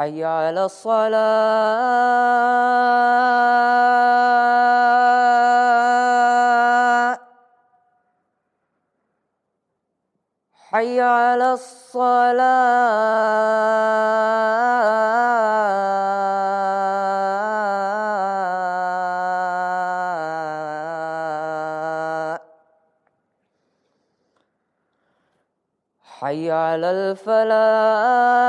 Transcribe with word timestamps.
حي 0.00 0.24
على 0.24 0.64
الصلاة. 0.64 1.20
حي 10.70 11.00
على 11.00 11.52
الصلاة. 11.52 12.40
حي 26.20 26.50
على 26.50 26.90
الفلاح. 26.90 28.39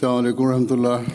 Tealeku 0.00 0.42
rahmatullah. 0.50 1.06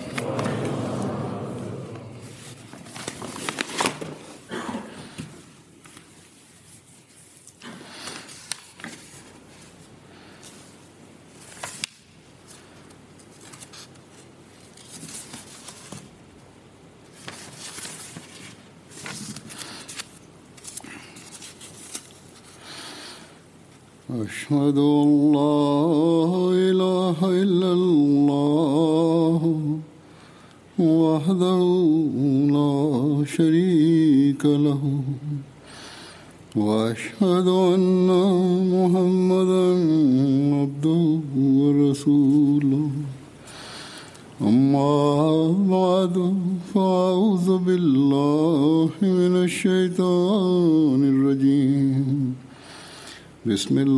بسم 53.69 53.78
الله 53.78 53.97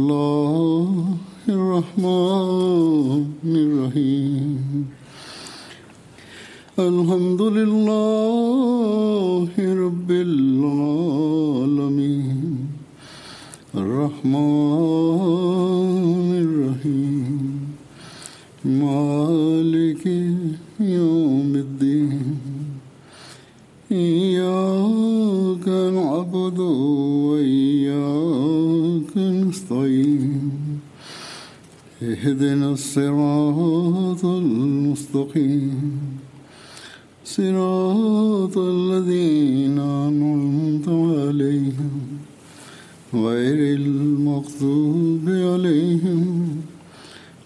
غير 43.13 43.75
المغضوب 43.75 45.21
عليهم 45.27 46.47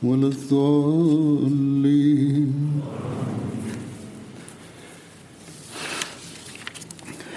ولا 0.03 0.27
الضالين. 0.27 1.51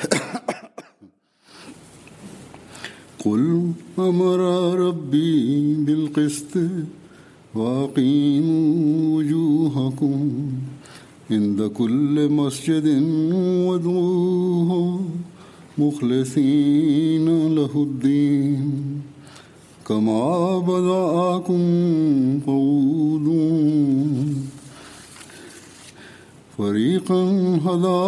قل 3.25 3.73
أمر 3.99 4.39
ربي 4.79 5.75
بالقسط 5.75 6.59
وأقيموا 7.55 9.17
وجوهكم 9.17 10.31
عند 11.31 11.63
كل 11.63 12.29
مسجد 12.29 12.87
وادعوه. 13.67 15.01
مخلصين 15.79 17.55
له 17.55 17.71
الدين. 17.75 19.01
كما 19.89 20.59
بدأكم 20.59 21.61
تعودون 22.47 24.49
فريقا 26.59 27.23
هدى 27.65 28.05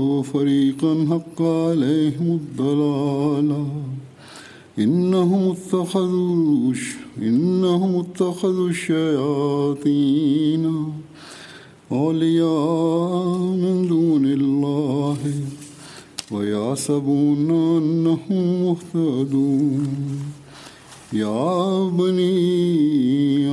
وفريقا 0.00 1.06
حق 1.10 1.42
عليهم 1.42 2.40
الضلالة. 2.40 3.66
إنهم 4.78 5.50
اتخذوا 5.50 6.74
إنهم 7.18 7.96
اتخذوا 7.96 8.68
الشياطين 8.68 10.64
أولياء 11.92 13.36
من 13.36 13.86
دون 13.88 14.24
الله. 14.24 15.18
ويحسبون 16.30 17.50
أنهم 17.50 18.62
مهتدون. 18.64 19.88
يا 21.12 21.88
بني 21.88 23.50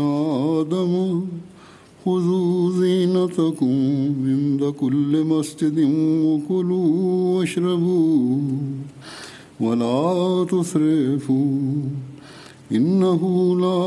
آدم 0.59 1.25
خذوا 2.05 2.71
زينتكم 2.71 3.75
عند 4.25 4.63
كل 4.79 5.23
مسجد 5.23 5.79
وكلوا 6.25 7.39
واشربوا 7.39 8.41
ولا 9.59 10.45
تسرفوا. 10.51 11.71
إنه 12.71 13.21
لا 13.59 13.81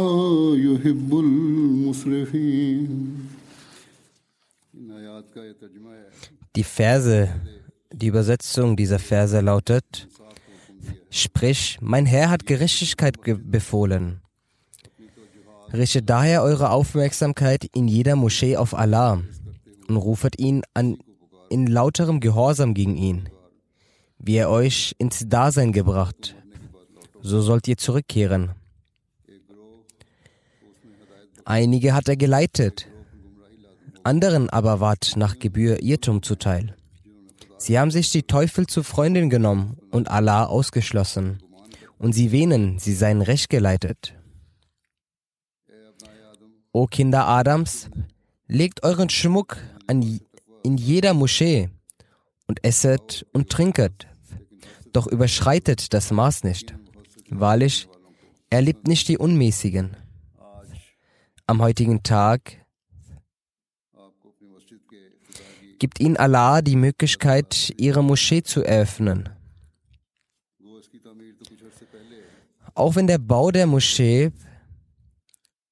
يحب 0.57 1.19
المسرفين. 1.19 2.89
Die 6.57 6.65
Verse, 6.65 7.29
die 8.01 8.07
Übersetzung 8.07 8.77
dieser 8.77 8.99
Verse 8.99 9.41
lautet, 9.41 10.09
Sprich, 11.11 11.79
mein 11.81 12.07
Herr 12.07 12.31
hat 12.31 12.47
Gerechtigkeit 12.47 13.23
ge 13.23 13.35
befohlen. 13.35 14.21
Richtet 15.73 16.09
daher 16.09 16.43
eure 16.43 16.71
Aufmerksamkeit 16.71 17.65
in 17.75 17.89
jeder 17.89 18.17
Moschee 18.17 18.57
auf 18.57 18.75
Allah 18.75 19.23
und 19.89 19.97
rufet 19.97 20.39
ihn 20.39 20.63
an 20.73 20.99
in 21.49 21.67
lauterem 21.67 22.21
Gehorsam 22.21 22.75
gegen 22.75 22.97
ihn. 22.97 23.29
Wie 24.19 24.37
er 24.37 24.51
euch 24.51 24.95
ins 24.99 25.29
Dasein 25.29 25.73
gebracht, 25.73 26.37
so 27.23 27.41
sollt 27.41 27.67
ihr 27.69 27.77
zurückkehren. 27.77 28.51
Einige 31.45 31.95
hat 31.95 32.09
er 32.09 32.17
geleitet, 32.17 32.87
anderen 34.05 34.49
aber 34.49 34.81
ward 34.81 35.17
nach 35.17 35.39
Gebühr 35.39 35.83
Irrtum 35.83 36.23
zuteil. 36.23 36.77
Sie 37.61 37.79
haben 37.79 37.91
sich 37.91 38.11
die 38.11 38.23
Teufel 38.23 38.67
zu 38.67 38.83
Freundin 38.83 39.29
genommen 39.29 39.77
und 39.91 40.11
Allah 40.11 40.47
ausgeschlossen. 40.47 41.43
Und 41.99 42.15
sie 42.15 42.33
wähnen, 42.33 42.79
sie 42.79 42.95
seien 42.95 43.21
recht 43.21 43.51
geleitet. 43.51 44.15
O 46.73 46.87
Kinder 46.87 47.29
Adams, 47.29 47.91
legt 48.47 48.83
euren 48.83 49.11
Schmuck 49.11 49.59
an, 49.87 50.21
in 50.63 50.79
jeder 50.79 51.13
Moschee 51.13 51.69
und 52.47 52.65
esset 52.65 53.27
und 53.35 53.51
trinket, 53.51 54.07
doch 54.95 55.07
überschreitet 55.07 55.93
das 55.93 56.11
Maß 56.11 56.45
nicht. 56.45 56.75
Wahrlich, 57.29 57.89
er 58.49 58.63
liebt 58.63 58.89
nicht 58.89 59.07
die 59.09 59.19
Unmäßigen. 59.19 59.99
Am 61.47 61.61
heutigen 61.61 62.03
Tag 62.03 62.60
gibt 65.81 65.99
ihnen 65.99 66.17
Allah 66.17 66.63
die 66.63 66.77
Möglichkeit, 66.77 67.73
ihre 67.77 68.05
Moschee 68.05 68.43
zu 68.43 68.63
eröffnen. 68.63 69.29
Auch 72.75 72.95
wenn 72.95 73.09
der 73.09 73.19
Bau 73.19 73.51
der 73.51 73.67
Moschee 73.67 74.31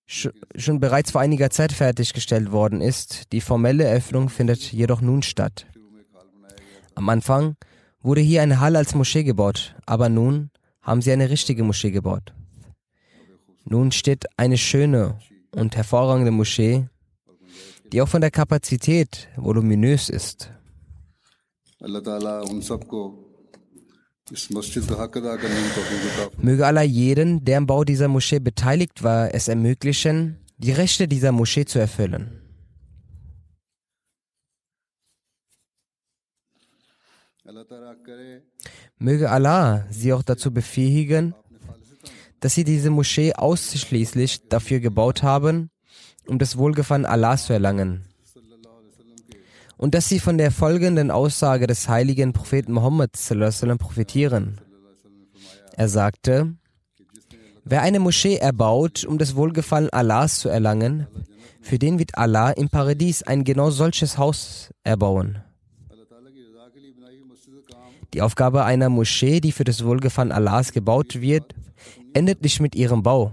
schon 0.06 0.80
bereits 0.80 1.12
vor 1.12 1.20
einiger 1.20 1.50
Zeit 1.50 1.72
fertiggestellt 1.72 2.50
worden 2.50 2.80
ist, 2.80 3.30
die 3.32 3.42
formelle 3.42 3.84
Eröffnung 3.84 4.30
findet 4.30 4.72
jedoch 4.72 5.00
nun 5.00 5.22
statt. 5.22 5.66
Am 6.94 7.08
Anfang 7.08 7.56
wurde 8.00 8.22
hier 8.22 8.42
eine 8.42 8.60
Halle 8.60 8.78
als 8.78 8.94
Moschee 8.94 9.22
gebaut, 9.22 9.76
aber 9.86 10.08
nun 10.08 10.50
haben 10.80 11.02
sie 11.02 11.12
eine 11.12 11.28
richtige 11.28 11.62
Moschee 11.62 11.90
gebaut. 11.90 12.32
Nun 13.64 13.92
steht 13.92 14.24
eine 14.38 14.56
schöne 14.56 15.18
und 15.54 15.76
hervorragende 15.76 16.30
Moschee, 16.30 16.88
die 17.92 18.02
auch 18.02 18.08
von 18.08 18.20
der 18.20 18.30
Kapazität 18.30 19.28
voluminös 19.36 20.08
ist. 20.08 20.52
Möge 26.38 26.66
Allah 26.66 26.82
jeden, 26.82 27.44
der 27.44 27.58
am 27.58 27.66
Bau 27.66 27.84
dieser 27.84 28.08
Moschee 28.08 28.40
beteiligt 28.40 29.02
war, 29.02 29.34
es 29.34 29.48
ermöglichen, 29.48 30.38
die 30.58 30.72
Rechte 30.72 31.08
dieser 31.08 31.32
Moschee 31.32 31.64
zu 31.64 31.78
erfüllen. 31.78 32.42
Möge 38.98 39.30
Allah 39.30 39.86
sie 39.90 40.12
auch 40.12 40.22
dazu 40.22 40.52
befähigen, 40.52 41.34
dass 42.40 42.54
sie 42.54 42.64
diese 42.64 42.90
Moschee 42.90 43.32
ausschließlich 43.32 44.48
dafür 44.48 44.80
gebaut 44.80 45.22
haben, 45.22 45.70
um 46.26 46.38
das 46.38 46.56
Wohlgefallen 46.56 47.06
Allahs 47.06 47.46
zu 47.46 47.52
erlangen. 47.52 48.04
Und 49.76 49.94
dass 49.94 50.08
sie 50.08 50.18
von 50.18 50.38
der 50.38 50.50
folgenden 50.50 51.10
Aussage 51.10 51.66
des 51.66 51.88
heiligen 51.88 52.32
Propheten 52.32 52.74
sallam, 53.14 53.78
profitieren. 53.78 54.60
Er 55.76 55.88
sagte, 55.88 56.54
wer 57.64 57.82
eine 57.82 58.00
Moschee 58.00 58.36
erbaut, 58.36 59.04
um 59.04 59.18
das 59.18 59.36
Wohlgefallen 59.36 59.90
Allahs 59.90 60.40
zu 60.40 60.48
erlangen, 60.48 61.06
für 61.60 61.78
den 61.78 61.98
wird 61.98 62.18
Allah 62.18 62.50
im 62.50 62.68
Paradies 62.68 63.22
ein 63.22 63.44
genau 63.44 63.70
solches 63.70 64.18
Haus 64.18 64.70
erbauen. 64.82 65.42
Die 68.14 68.22
Aufgabe 68.22 68.64
einer 68.64 68.88
Moschee, 68.88 69.40
die 69.40 69.52
für 69.52 69.64
das 69.64 69.84
Wohlgefallen 69.84 70.32
Allahs 70.32 70.72
gebaut 70.72 71.20
wird, 71.20 71.54
endet 72.14 72.42
nicht 72.42 72.60
mit 72.60 72.74
ihrem 72.74 73.02
Bau. 73.02 73.32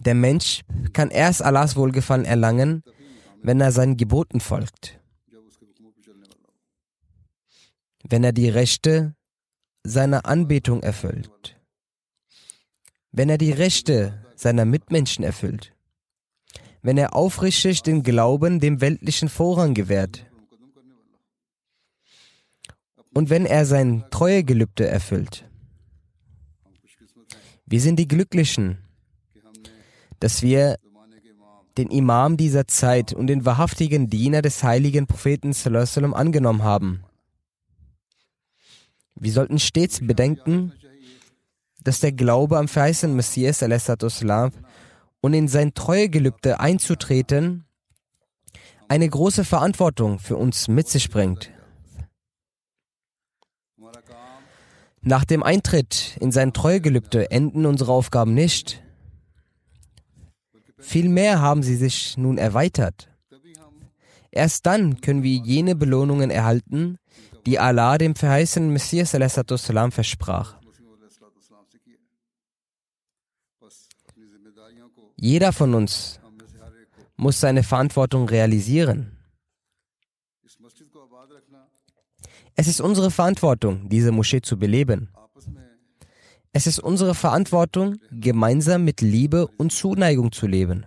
Der 0.00 0.14
Mensch 0.14 0.62
kann 0.92 1.10
erst 1.10 1.42
Allahs 1.42 1.76
Wohlgefallen 1.76 2.24
erlangen, 2.24 2.82
wenn 3.42 3.60
er 3.60 3.72
seinen 3.72 3.96
Geboten 3.96 4.40
folgt. 4.40 4.98
Wenn 8.08 8.24
er 8.24 8.32
die 8.32 8.48
Rechte 8.48 9.14
seiner 9.84 10.24
Anbetung 10.26 10.82
erfüllt. 10.82 11.56
Wenn 13.12 13.28
er 13.28 13.38
die 13.38 13.52
Rechte 13.52 14.24
seiner 14.36 14.64
Mitmenschen 14.64 15.24
erfüllt. 15.24 15.74
Wenn 16.82 16.96
er 16.96 17.14
aufrichtig 17.14 17.82
den 17.82 18.02
Glauben 18.02 18.58
dem 18.58 18.80
weltlichen 18.80 19.28
Vorrang 19.28 19.74
gewährt. 19.74 20.26
Und 23.12 23.28
wenn 23.28 23.44
er 23.44 23.66
sein 23.66 24.04
Treuegelübde 24.10 24.86
erfüllt. 24.86 25.46
Wir 27.66 27.80
sind 27.80 27.98
die 27.98 28.08
Glücklichen, 28.08 28.78
dass 30.20 30.42
wir 30.42 30.76
den 31.76 31.88
Imam 31.88 32.36
dieser 32.36 32.66
Zeit 32.66 33.12
und 33.12 33.26
den 33.26 33.44
wahrhaftigen 33.44 34.08
Diener 34.08 34.42
des 34.42 34.62
heiligen 34.62 35.06
Propheten 35.06 35.52
sallam, 35.52 36.14
angenommen 36.14 36.62
haben. 36.62 37.04
Wir 39.14 39.32
sollten 39.32 39.58
stets 39.58 40.00
bedenken, 40.06 40.72
dass 41.82 42.00
der 42.00 42.12
Glaube 42.12 42.58
am 42.58 42.68
verheißenen 42.68 43.16
Messias 43.16 43.58
sallam, 43.58 44.52
und 45.22 45.34
in 45.34 45.48
sein 45.48 45.74
Treuegelübde 45.74 46.60
einzutreten 46.60 47.64
eine 48.88 49.08
große 49.08 49.44
Verantwortung 49.44 50.18
für 50.18 50.36
uns 50.36 50.66
mit 50.66 50.88
sich 50.88 51.10
bringt. 51.10 51.50
Nach 55.02 55.24
dem 55.24 55.42
Eintritt 55.42 56.16
in 56.20 56.32
sein 56.32 56.52
Treuegelübde 56.52 57.30
enden 57.30 57.64
unsere 57.66 57.92
Aufgaben 57.92 58.34
nicht. 58.34 58.82
Vielmehr 60.80 61.40
haben 61.40 61.62
sie 61.62 61.76
sich 61.76 62.16
nun 62.16 62.38
erweitert. 62.38 63.08
Erst 64.30 64.66
dann 64.66 65.00
können 65.00 65.22
wir 65.22 65.36
jene 65.36 65.74
Belohnungen 65.74 66.30
erhalten, 66.30 66.98
die 67.46 67.58
Allah 67.58 67.98
dem 67.98 68.14
verheißenen 68.14 68.72
Messias 68.72 69.14
versprach. 69.90 70.56
Jeder 75.16 75.52
von 75.52 75.74
uns 75.74 76.20
muss 77.16 77.40
seine 77.40 77.62
Verantwortung 77.62 78.28
realisieren. 78.28 79.18
Es 82.54 82.68
ist 82.68 82.80
unsere 82.80 83.10
Verantwortung, 83.10 83.88
diese 83.88 84.12
Moschee 84.12 84.40
zu 84.40 84.58
beleben. 84.58 85.10
Es 86.52 86.66
ist 86.66 86.80
unsere 86.80 87.14
Verantwortung, 87.14 87.96
gemeinsam 88.10 88.84
mit 88.84 89.00
Liebe 89.00 89.46
und 89.56 89.72
Zuneigung 89.72 90.32
zu 90.32 90.46
leben. 90.46 90.84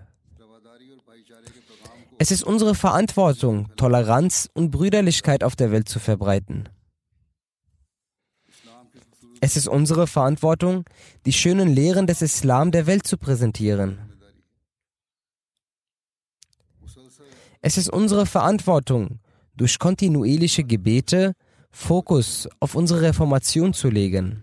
Es 2.17 2.31
ist 2.31 2.43
unsere 2.43 2.75
Verantwortung, 2.75 3.73
Toleranz 3.75 4.49
und 4.53 4.71
Brüderlichkeit 4.71 5.43
auf 5.43 5.55
der 5.55 5.71
Welt 5.71 5.87
zu 5.87 5.99
verbreiten. 5.99 6.69
Es 9.39 9.57
ist 9.57 9.67
unsere 9.67 10.07
Verantwortung, 10.07 10.85
die 11.25 11.33
schönen 11.33 11.69
Lehren 11.69 12.07
des 12.07 12.21
Islam 12.21 12.71
der 12.71 12.85
Welt 12.85 13.05
zu 13.07 13.17
präsentieren. 13.17 13.99
Es 17.61 17.77
ist 17.77 17.89
unsere 17.89 18.25
Verantwortung, 18.25 19.19
durch 19.55 19.79
kontinuierliche 19.79 20.63
Gebete 20.63 21.33
Fokus 21.71 22.49
auf 22.59 22.75
unsere 22.75 23.01
Reformation 23.01 23.73
zu 23.73 23.89
legen. 23.89 24.42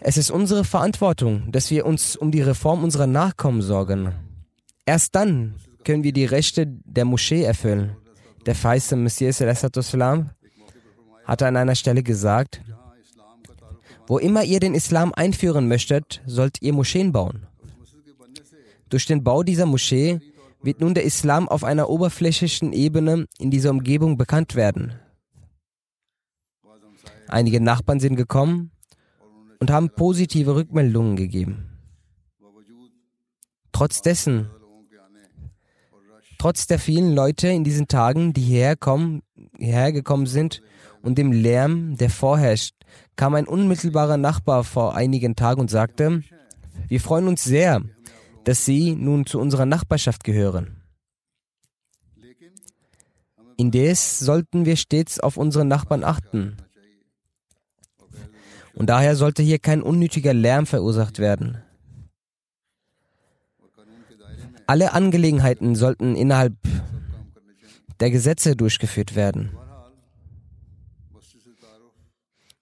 Es 0.00 0.16
ist 0.16 0.30
unsere 0.30 0.62
Verantwortung, 0.62 1.50
dass 1.50 1.70
wir 1.70 1.84
uns 1.84 2.14
um 2.14 2.30
die 2.30 2.40
Reform 2.40 2.84
unserer 2.84 3.08
Nachkommen 3.08 3.62
sorgen. 3.62 4.12
Erst 4.86 5.16
dann 5.16 5.56
können 5.84 6.04
wir 6.04 6.12
die 6.12 6.24
Rechte 6.24 6.66
der 6.66 7.04
Moschee 7.04 7.42
erfüllen. 7.42 7.96
Der 8.46 8.54
feiste 8.54 8.94
Messias 8.94 9.40
hatte 9.40 11.46
an 11.46 11.56
einer 11.56 11.74
Stelle 11.74 12.04
gesagt, 12.04 12.62
wo 14.06 14.18
immer 14.18 14.44
ihr 14.44 14.60
den 14.60 14.74
Islam 14.74 15.12
einführen 15.14 15.66
möchtet, 15.66 16.22
sollt 16.26 16.62
ihr 16.62 16.72
Moscheen 16.72 17.12
bauen. 17.12 17.46
Durch 18.88 19.04
den 19.04 19.24
Bau 19.24 19.42
dieser 19.42 19.66
Moschee 19.66 20.20
wird 20.62 20.80
nun 20.80 20.94
der 20.94 21.04
Islam 21.04 21.48
auf 21.48 21.64
einer 21.64 21.90
oberflächlichen 21.90 22.72
Ebene 22.72 23.26
in 23.38 23.50
dieser 23.50 23.70
Umgebung 23.70 24.16
bekannt 24.16 24.54
werden. 24.54 24.94
Einige 27.26 27.60
Nachbarn 27.60 28.00
sind 28.00 28.16
gekommen 28.16 28.70
und 29.60 29.70
haben 29.70 29.90
positive 29.90 30.54
Rückmeldungen 30.54 31.16
gegeben. 31.16 31.70
Trotz 33.72 34.02
dessen, 34.02 34.50
trotz 36.38 36.66
der 36.66 36.78
vielen 36.78 37.14
Leute 37.14 37.48
in 37.48 37.64
diesen 37.64 37.88
Tagen, 37.88 38.32
die 38.32 38.40
hierher, 38.40 38.76
kommen, 38.76 39.22
hierher 39.56 39.92
gekommen 39.92 40.26
sind 40.26 40.62
und 41.02 41.18
dem 41.18 41.32
Lärm, 41.32 41.96
der 41.96 42.10
vorherrscht, 42.10 42.74
kam 43.16 43.34
ein 43.34 43.46
unmittelbarer 43.46 44.16
Nachbar 44.16 44.64
vor 44.64 44.94
einigen 44.94 45.36
Tagen 45.36 45.60
und 45.60 45.70
sagte, 45.70 46.22
wir 46.88 47.00
freuen 47.00 47.28
uns 47.28 47.44
sehr, 47.44 47.82
dass 48.44 48.64
Sie 48.64 48.94
nun 48.94 49.26
zu 49.26 49.38
unserer 49.38 49.66
Nachbarschaft 49.66 50.24
gehören. 50.24 50.82
Indes 53.56 54.20
sollten 54.20 54.64
wir 54.64 54.76
stets 54.76 55.18
auf 55.18 55.36
unsere 55.36 55.64
Nachbarn 55.64 56.04
achten. 56.04 56.56
Und 58.78 58.86
daher 58.86 59.16
sollte 59.16 59.42
hier 59.42 59.58
kein 59.58 59.82
unnötiger 59.82 60.32
Lärm 60.32 60.64
verursacht 60.64 61.18
werden. 61.18 61.60
Alle 64.68 64.92
Angelegenheiten 64.92 65.74
sollten 65.74 66.14
innerhalb 66.14 66.54
der 67.98 68.12
Gesetze 68.12 68.54
durchgeführt 68.54 69.16
werden. 69.16 69.50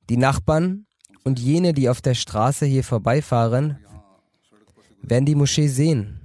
Die 0.08 0.16
Nachbarn 0.16 0.86
und 1.22 1.38
jene, 1.38 1.74
die 1.74 1.90
auf 1.90 2.00
der 2.00 2.14
Straße 2.14 2.64
hier 2.64 2.82
vorbeifahren, 2.82 3.78
werden 5.02 5.26
die 5.26 5.34
Moschee 5.34 5.68
sehen. 5.68 6.18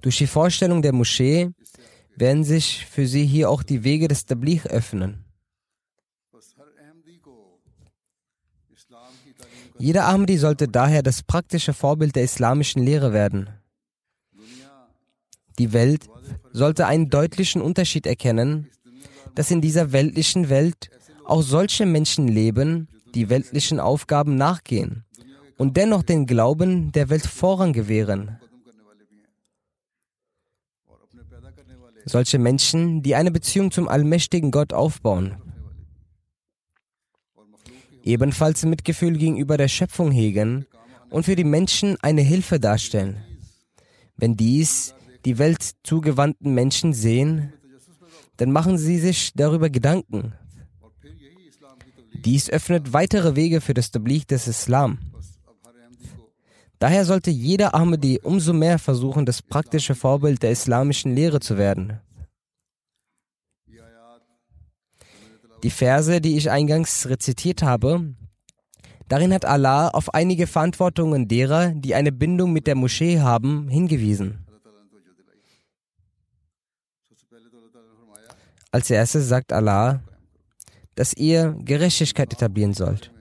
Durch 0.00 0.16
die 0.16 0.26
Vorstellung 0.26 0.80
der 0.80 0.94
Moschee 0.94 1.50
werden 2.16 2.42
sich 2.42 2.86
für 2.86 3.06
sie 3.06 3.26
hier 3.26 3.50
auch 3.50 3.62
die 3.62 3.84
Wege 3.84 4.08
des 4.08 4.24
Tabligh 4.24 4.66
öffnen. 4.66 5.23
Jeder 9.78 10.06
Ahmadi 10.06 10.38
sollte 10.38 10.68
daher 10.68 11.02
das 11.02 11.22
praktische 11.22 11.72
Vorbild 11.72 12.16
der 12.16 12.24
islamischen 12.24 12.82
Lehre 12.82 13.12
werden. 13.12 13.50
Die 15.58 15.72
Welt 15.72 16.08
sollte 16.52 16.86
einen 16.86 17.10
deutlichen 17.10 17.60
Unterschied 17.60 18.06
erkennen, 18.06 18.70
dass 19.34 19.50
in 19.50 19.60
dieser 19.60 19.92
weltlichen 19.92 20.48
Welt 20.48 20.90
auch 21.24 21.42
solche 21.42 21.86
Menschen 21.86 22.28
leben, 22.28 22.88
die 23.14 23.28
weltlichen 23.28 23.80
Aufgaben 23.80 24.36
nachgehen 24.36 25.04
und 25.56 25.76
dennoch 25.76 26.02
den 26.02 26.26
Glauben 26.26 26.92
der 26.92 27.08
Welt 27.08 27.26
Vorrang 27.26 27.72
gewähren. 27.72 28.38
Solche 32.06 32.38
Menschen, 32.38 33.02
die 33.02 33.14
eine 33.14 33.30
Beziehung 33.30 33.70
zum 33.70 33.88
allmächtigen 33.88 34.50
Gott 34.50 34.72
aufbauen. 34.72 35.36
Ebenfalls 38.04 38.64
Mitgefühl 38.66 39.16
gegenüber 39.16 39.56
der 39.56 39.68
Schöpfung 39.68 40.10
hegen 40.10 40.66
und 41.08 41.24
für 41.24 41.36
die 41.36 41.44
Menschen 41.44 41.96
eine 42.02 42.20
Hilfe 42.20 42.60
darstellen. 42.60 43.16
Wenn 44.16 44.36
dies 44.36 44.94
die 45.24 45.38
Welt 45.38 45.72
zugewandten 45.82 46.52
Menschen 46.52 46.92
sehen, 46.92 47.54
dann 48.36 48.52
machen 48.52 48.76
sie 48.76 48.98
sich 48.98 49.32
darüber 49.34 49.70
Gedanken. 49.70 50.34
Dies 52.12 52.50
öffnet 52.50 52.92
weitere 52.92 53.36
Wege 53.36 53.62
für 53.62 53.72
das 53.72 53.90
Tabligh 53.90 54.26
des 54.26 54.48
Islam. 54.48 54.98
Daher 56.78 57.06
sollte 57.06 57.30
jeder 57.30 57.74
Ahmadi 57.74 58.20
umso 58.22 58.52
mehr 58.52 58.78
versuchen, 58.78 59.24
das 59.24 59.40
praktische 59.40 59.94
Vorbild 59.94 60.42
der 60.42 60.50
islamischen 60.50 61.14
Lehre 61.14 61.40
zu 61.40 61.56
werden. 61.56 62.00
Die 65.64 65.70
Verse, 65.70 66.20
die 66.20 66.36
ich 66.36 66.50
eingangs 66.50 67.08
rezitiert 67.08 67.62
habe, 67.62 68.14
Darin 69.08 69.34
hat 69.34 69.44
Allah 69.44 69.88
auf 69.88 70.14
einige 70.14 70.46
Verantwortungen 70.46 71.28
derer, 71.28 71.72
die 71.74 71.94
eine 71.94 72.10
Bindung 72.10 72.52
mit 72.52 72.66
der 72.66 72.74
Moschee 72.74 73.20
haben, 73.20 73.68
hingewiesen. 73.68 74.46
Als 78.70 78.90
erstes 78.90 79.28
sagt 79.28 79.52
Allah, 79.52 80.02
dass 80.94 81.12
ihr 81.14 81.54
Gerechtigkeit 81.60 82.32
etablieren 82.32 82.72
sollt. 82.72 83.12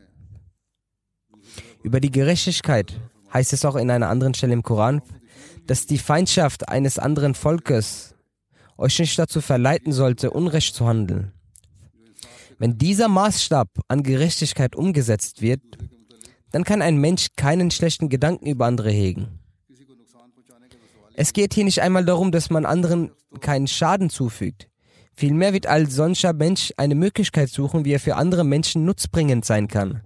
Über 1.84 2.00
die 2.00 2.12
Gerechtigkeit 2.12 3.00
heißt 3.34 3.52
es 3.52 3.66
auch 3.66 3.76
in 3.76 3.92
einer 3.92 4.10
anderen 4.10 4.34
Stelle 4.34 4.54
im 4.54 4.64
Koran, 4.64 5.02
dass 5.68 5.86
die 5.86 5.98
Feindschaft 5.98 6.70
eines 6.70 6.98
anderen 6.98 7.36
Volkes 7.36 8.16
euch 8.78 8.98
nicht 9.00 9.20
dazu 9.20 9.42
verleiten 9.42 9.92
sollte, 9.92 10.32
Unrecht 10.32 10.76
zu 10.76 10.88
handeln. 10.88 11.34
Wenn 12.64 12.78
dieser 12.78 13.10
Maßstab 13.10 13.68
an 13.90 14.04
Gerechtigkeit 14.04 14.74
umgesetzt 14.78 15.42
wird, 15.42 15.60
dann 16.54 16.64
kann 16.64 16.82
ein 16.82 16.96
Mensch 16.96 17.28
keinen 17.36 17.72
schlechten 17.72 18.08
Gedanken 18.08 18.46
über 18.46 18.68
andere 18.68 18.90
hegen. 18.90 19.38
Es 21.14 21.34
geht 21.34 21.54
hier 21.56 21.66
nicht 21.66 21.82
einmal 21.82 22.06
darum, 22.06 22.32
dass 22.32 22.50
man 22.50 22.66
anderen 22.66 23.12
keinen 23.42 23.68
Schaden 23.68 24.10
zufügt. 24.10 24.70
Vielmehr 25.14 25.52
wird 25.52 25.68
als 25.68 25.94
solcher 25.94 26.32
Mensch 26.32 26.72
eine 26.78 26.96
Möglichkeit 26.96 27.50
suchen, 27.50 27.84
wie 27.84 27.92
er 27.92 28.00
für 28.00 28.16
andere 28.16 28.46
Menschen 28.46 28.86
nutzbringend 28.86 29.44
sein 29.44 29.68
kann. 29.68 30.02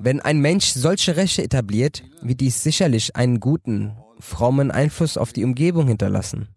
Wenn 0.00 0.18
ein 0.20 0.40
Mensch 0.40 0.66
solche 0.66 1.14
Rechte 1.14 1.44
etabliert, 1.44 2.02
wird 2.22 2.40
dies 2.40 2.60
sicherlich 2.64 3.14
einen 3.14 3.38
guten, 3.38 3.96
frommen 4.20 4.70
Einfluss 4.70 5.16
auf 5.16 5.32
die 5.32 5.44
Umgebung 5.44 5.88
hinterlassen. 5.88 6.48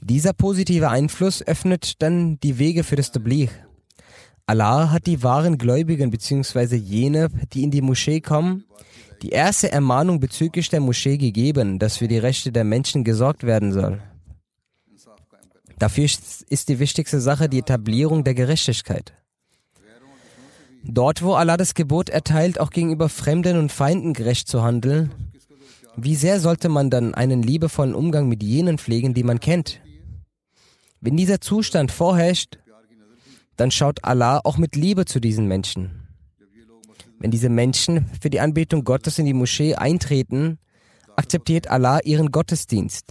Dieser 0.00 0.32
positive 0.32 0.88
Einfluss 0.88 1.42
öffnet 1.42 2.00
dann 2.02 2.38
die 2.40 2.58
Wege 2.58 2.84
für 2.84 2.96
das 2.96 3.12
Tabligh. 3.12 3.50
Allah 4.46 4.90
hat 4.90 5.06
die 5.06 5.22
wahren 5.22 5.58
Gläubigen 5.58 6.10
bzw. 6.10 6.76
jene, 6.76 7.28
die 7.52 7.64
in 7.64 7.70
die 7.70 7.82
Moschee 7.82 8.20
kommen, 8.20 8.64
die 9.22 9.30
erste 9.30 9.70
Ermahnung 9.70 10.20
bezüglich 10.20 10.70
der 10.70 10.80
Moschee 10.80 11.18
gegeben, 11.18 11.78
dass 11.78 11.98
für 11.98 12.08
die 12.08 12.18
Rechte 12.18 12.52
der 12.52 12.64
Menschen 12.64 13.04
gesorgt 13.04 13.44
werden 13.44 13.72
soll. 13.72 14.00
Dafür 15.78 16.04
ist 16.04 16.68
die 16.68 16.78
wichtigste 16.78 17.20
Sache 17.20 17.48
die 17.48 17.60
Etablierung 17.60 18.24
der 18.24 18.34
Gerechtigkeit. 18.34 19.14
Dort, 20.84 21.22
wo 21.22 21.34
Allah 21.34 21.56
das 21.56 21.74
Gebot 21.74 22.08
erteilt, 22.08 22.60
auch 22.60 22.70
gegenüber 22.70 23.08
Fremden 23.08 23.58
und 23.58 23.70
Feinden 23.70 24.12
gerecht 24.12 24.48
zu 24.48 24.62
handeln, 24.62 25.12
wie 25.96 26.14
sehr 26.14 26.40
sollte 26.40 26.68
man 26.68 26.90
dann 26.90 27.14
einen 27.14 27.42
liebevollen 27.42 27.94
Umgang 27.94 28.28
mit 28.28 28.42
jenen 28.42 28.78
pflegen, 28.78 29.14
die 29.14 29.24
man 29.24 29.40
kennt? 29.40 29.80
Wenn 31.00 31.16
dieser 31.16 31.40
Zustand 31.40 31.90
vorherrscht, 31.90 32.58
dann 33.56 33.70
schaut 33.70 34.04
Allah 34.04 34.40
auch 34.44 34.56
mit 34.56 34.76
Liebe 34.76 35.04
zu 35.04 35.20
diesen 35.20 35.46
Menschen. 35.46 36.08
Wenn 37.18 37.32
diese 37.32 37.48
Menschen 37.48 38.08
für 38.20 38.30
die 38.30 38.40
Anbetung 38.40 38.84
Gottes 38.84 39.18
in 39.18 39.26
die 39.26 39.34
Moschee 39.34 39.74
eintreten, 39.74 40.58
akzeptiert 41.16 41.68
Allah 41.68 41.98
ihren 42.04 42.30
Gottesdienst. 42.30 43.06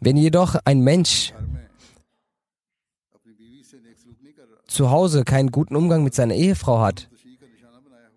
Wenn 0.00 0.16
jedoch 0.16 0.56
ein 0.64 0.80
Mensch 0.80 1.34
zu 4.66 4.90
Hause 4.90 5.24
keinen 5.24 5.50
guten 5.50 5.76
Umgang 5.76 6.04
mit 6.04 6.14
seiner 6.14 6.34
Ehefrau 6.34 6.80
hat, 6.80 7.10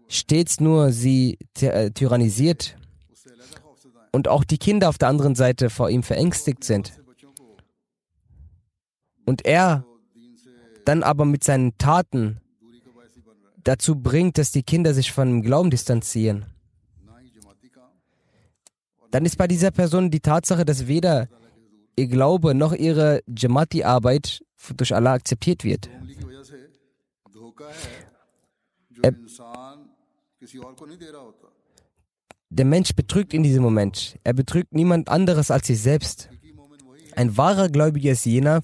stets 0.08 0.60
nur 0.62 0.92
sie 0.92 1.38
äh, 1.60 1.92
tyrannisiert 1.92 2.78
und 4.14 4.30
auch 4.30 4.46
die 4.46 4.58
Kinder 4.58 4.88
auf 4.88 4.98
der 4.98 5.10
anderen 5.10 5.36
Seite 5.36 5.70
vor 5.70 5.90
ihm 5.90 6.04
verängstigt 6.04 6.64
sind 6.64 6.94
und 9.26 9.46
er 9.46 9.86
dann 10.86 11.04
aber 11.04 11.26
mit 11.26 11.44
seinen 11.44 11.78
Taten 11.78 12.40
dazu 13.64 13.96
bringt, 14.02 14.38
dass 14.38 14.52
die 14.52 14.64
Kinder 14.64 14.94
sich 14.94 15.12
von 15.12 15.28
dem 15.28 15.42
Glauben 15.42 15.70
distanzieren 15.70 16.46
dann 19.18 19.26
ist 19.26 19.40
bei 19.40 19.48
dieser 19.48 19.72
Person 19.72 20.12
die 20.12 20.20
Tatsache, 20.20 20.64
dass 20.64 20.86
weder 20.86 21.28
ihr 21.96 22.06
Glaube 22.06 22.54
noch 22.54 22.72
ihre 22.72 23.24
Jamati-Arbeit 23.26 24.44
durch 24.76 24.94
Allah 24.94 25.14
akzeptiert 25.14 25.64
wird. 25.64 25.90
Er, 29.02 29.16
der 32.52 32.66
Mensch 32.66 32.94
betrügt 32.94 33.34
in 33.34 33.42
diesem 33.42 33.64
Moment. 33.64 34.20
Er 34.24 34.34
betrügt 34.34 34.76
niemand 34.76 35.10
anderes 35.10 35.50
als 35.50 35.66
sich 35.66 35.82
selbst. 35.82 36.30
Ein 37.16 37.38
wahrer 37.38 37.70
Gläubiger 37.70 38.12
ist 38.12 38.26
jener, 38.28 38.62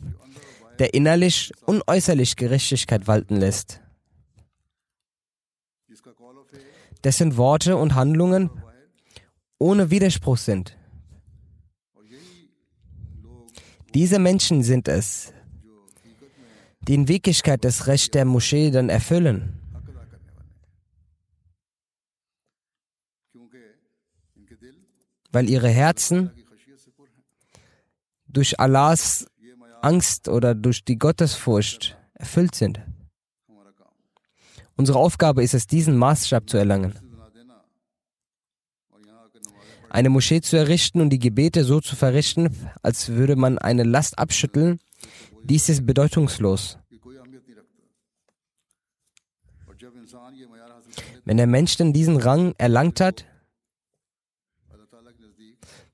der 0.78 0.94
innerlich 0.94 1.52
und 1.66 1.82
äußerlich 1.88 2.36
Gerechtigkeit 2.36 3.08
walten 3.08 3.38
lässt. 3.38 3.82
Dessen 7.04 7.38
Worte 7.38 7.76
und 7.76 7.96
Handlungen 7.96 8.52
ohne 9.60 9.89
Widerspruch 9.89 10.38
sind. 10.38 10.78
Diese 13.94 14.18
Menschen 14.18 14.63
sind 14.63 14.88
es, 14.88 15.34
die 16.82 16.96
in 16.96 17.08
Wirklichkeit 17.08 17.63
das 17.63 17.88
Recht 17.88 18.16
der 18.16 18.26
Moschee 18.26 18.72
dann 18.72 18.89
erfüllen. 18.89 19.60
Weil 25.32 25.50
ihre 25.50 25.70
Herzen 25.70 26.32
durch 28.28 28.60
Allahs 28.60 29.28
Angst 29.82 30.28
oder 30.30 30.56
durch 30.56 30.84
die 30.86 30.98
Gottesfurcht 30.98 31.98
erfüllt 32.13 32.56
sind. 32.56 32.82
Unsere 34.76 34.98
Aufgabe 34.98 35.44
ist 35.44 35.54
es, 35.54 35.68
diesen 35.68 35.98
Maßstab 35.98 36.50
zu 36.50 36.58
erlangen. 36.58 37.12
Eine 39.93 40.10
Moschee 40.10 40.41
zu 40.41 40.58
errichten 40.58 41.01
und 41.01 41.12
die 41.12 41.19
Gebete 41.19 41.63
so 41.63 41.79
zu 41.79 41.95
verrichten, 41.95 42.49
als 42.82 43.10
würde 43.10 43.36
man 43.36 43.60
eine 43.60 43.84
Last 43.84 44.17
abschütteln, 44.17 44.79
dies 45.43 45.69
ist 45.69 45.86
bedeutungslos. 45.86 46.79
Wenn 51.25 51.38
der 51.38 51.45
Mensch 51.45 51.77
denn 51.77 51.93
diesen 51.93 52.17
Rang 52.17 52.56
erlangt 52.58 53.01
hat, 53.01 53.25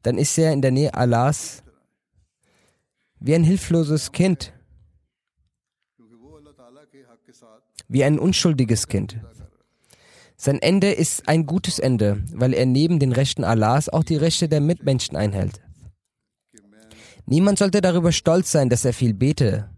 dann 0.03 0.17
ist 0.17 0.38
er 0.38 0.53
in 0.53 0.62
der 0.62 0.71
Nähe 0.71 0.93
Allahs 0.93 1.62
wie 3.19 3.35
ein 3.35 3.43
hilfloses 3.43 4.13
Kind, 4.13 4.53
wie 7.89 8.05
ein 8.05 8.17
unschuldiges 8.17 8.88
Kind. 8.88 9.19
Sein 10.41 10.60
Ende 10.62 10.89
ist 10.93 11.28
ein 11.28 11.45
gutes 11.45 11.80
Ende, 11.80 12.23
weil 12.32 12.54
er 12.54 12.65
neben 12.65 12.97
den 12.97 13.12
Rechten 13.12 13.43
Allahs 13.43 13.89
auch 13.89 14.06
die 14.06 14.15
Rechte 14.15 14.47
der 14.47 14.62
Mitmenschen 14.62 15.17
einhält. 15.17 15.60
Niemand 17.25 17.60
sollte 17.60 17.82
darüber 17.82 18.13
stolz 18.13 18.49
sein, 18.49 18.69
dass 18.69 18.86
er 18.86 18.93
viel 18.93 19.13
bete, 19.13 19.69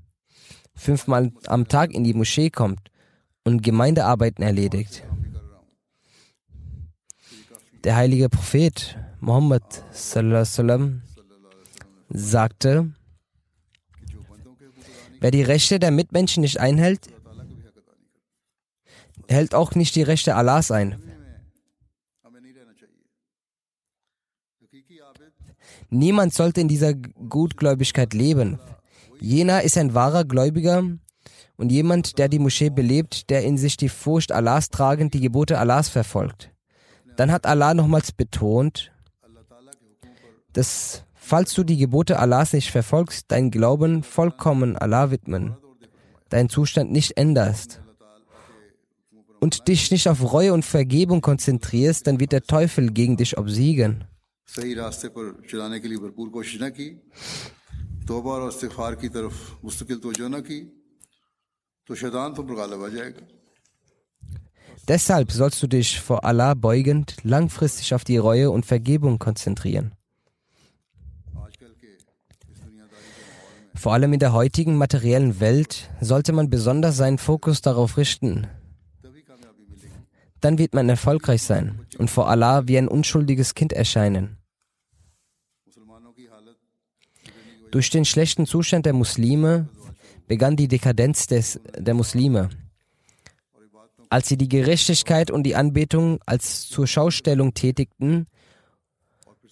fünfmal 0.76 1.32
am 1.48 1.68
Tag 1.68 1.92
in 1.92 2.04
die 2.04 2.14
Moschee 2.14 2.52
kommt 2.52 2.92
und 3.44 3.64
Gemeindearbeiten 3.64 4.44
erledigt. 4.44 5.04
Der 7.84 7.96
heilige 7.96 8.30
Prophet 8.30 9.00
wasallam 9.20 11.02
sagte, 12.10 12.94
wer 15.20 15.32
die 15.32 15.42
Rechte 15.42 15.80
der 15.80 15.90
Mitmenschen 15.90 16.42
nicht 16.42 16.60
einhält, 16.60 17.08
hält 19.28 19.54
auch 19.56 19.76
nicht 19.76 19.96
die 19.96 20.04
Rechte 20.04 20.36
Allahs 20.36 20.72
ein. 20.72 21.02
Niemand 25.90 26.34
sollte 26.34 26.62
in 26.62 26.70
dieser 26.70 26.94
Gutgläubigkeit 26.94 28.14
leben. 28.14 28.60
Jener 29.20 29.62
ist 29.64 29.78
ein 29.78 29.94
wahrer 29.94 30.24
Gläubiger 30.24 30.84
und 31.58 31.72
jemand, 31.72 32.18
der 32.18 32.30
die 32.30 32.40
Moschee 32.40 32.70
belebt, 32.70 33.30
der 33.30 33.44
in 33.44 33.58
sich 33.58 33.78
die 33.78 33.90
Furcht 33.90 34.32
Allahs 34.32 34.70
tragend 34.70 35.14
die 35.14 35.20
Gebote 35.20 35.60
Allahs 35.60 35.90
verfolgt. 35.90 36.52
Dann 37.18 37.32
hat 37.32 37.46
Allah 37.46 37.74
nochmals 37.74 38.14
betont, 38.14 38.92
dass 40.54 41.04
falls 41.14 41.54
du 41.54 41.64
die 41.64 41.78
Gebote 41.78 42.20
Allahs 42.20 42.54
nicht 42.54 42.72
verfolgst, 42.72 43.26
dein 43.28 43.52
Glauben 43.52 44.02
vollkommen 44.04 44.78
Allah 44.78 45.12
widmen, 45.12 45.58
deinen 46.30 46.50
Zustand 46.50 46.92
nicht 46.92 47.18
änderst 47.18 47.82
und 49.42 49.68
dich 49.68 49.92
nicht 49.92 50.08
auf 50.08 50.32
Reue 50.32 50.54
und 50.54 50.64
Vergebung 50.64 51.20
konzentrierst, 51.20 52.08
dann 52.08 52.20
wird 52.20 52.32
der 52.32 52.44
Teufel 52.44 52.92
gegen 52.92 53.18
dich 53.18 53.38
obsiegen. 53.38 54.06
Deshalb 64.88 65.32
sollst 65.32 65.62
du 65.64 65.68
dich 65.68 66.00
vor 66.00 66.24
Allah 66.24 66.54
beugend 66.54 67.16
langfristig 67.24 67.94
auf 67.94 68.04
die 68.04 68.18
Reue 68.18 68.52
und 68.52 68.66
Vergebung 68.66 69.20
konzentrieren. 69.20 69.94
Vor 73.74 73.94
allem 73.94 74.14
in 74.14 74.20
der 74.20 74.34
heutigen 74.34 74.76
materiellen 74.76 75.40
Welt 75.40 75.90
sollte 76.02 76.34
man 76.34 76.50
besonders 76.50 76.98
seinen 76.98 77.18
Fokus 77.18 77.62
darauf 77.62 77.98
richten, 77.98 78.48
dann 80.42 80.58
wird 80.58 80.74
man 80.74 80.90
erfolgreich 80.90 81.44
sein 81.44 81.86
und 81.98 82.10
vor 82.10 82.28
Allah 82.28 82.68
wie 82.68 82.78
ein 82.78 82.88
unschuldiges 82.88 83.54
Kind 83.54 83.74
erscheinen. 83.74 84.38
Durch 87.72 87.90
den 87.90 88.04
schlechten 88.04 88.46
Zustand 88.46 88.86
der 88.86 88.94
Muslime 88.94 89.70
begann 90.28 90.58
die 90.58 90.68
Dekadenz 90.68 91.28
des, 91.28 91.60
der 91.78 91.94
Muslime. 91.94 92.50
Als 94.10 94.28
sie 94.28 94.36
die 94.36 94.50
Gerechtigkeit 94.50 95.32
und 95.32 95.44
die 95.44 95.56
Anbetung 95.56 96.20
als 96.26 96.68
zur 96.68 96.86
Schaustellung 96.86 97.54
tätigten 97.54 98.28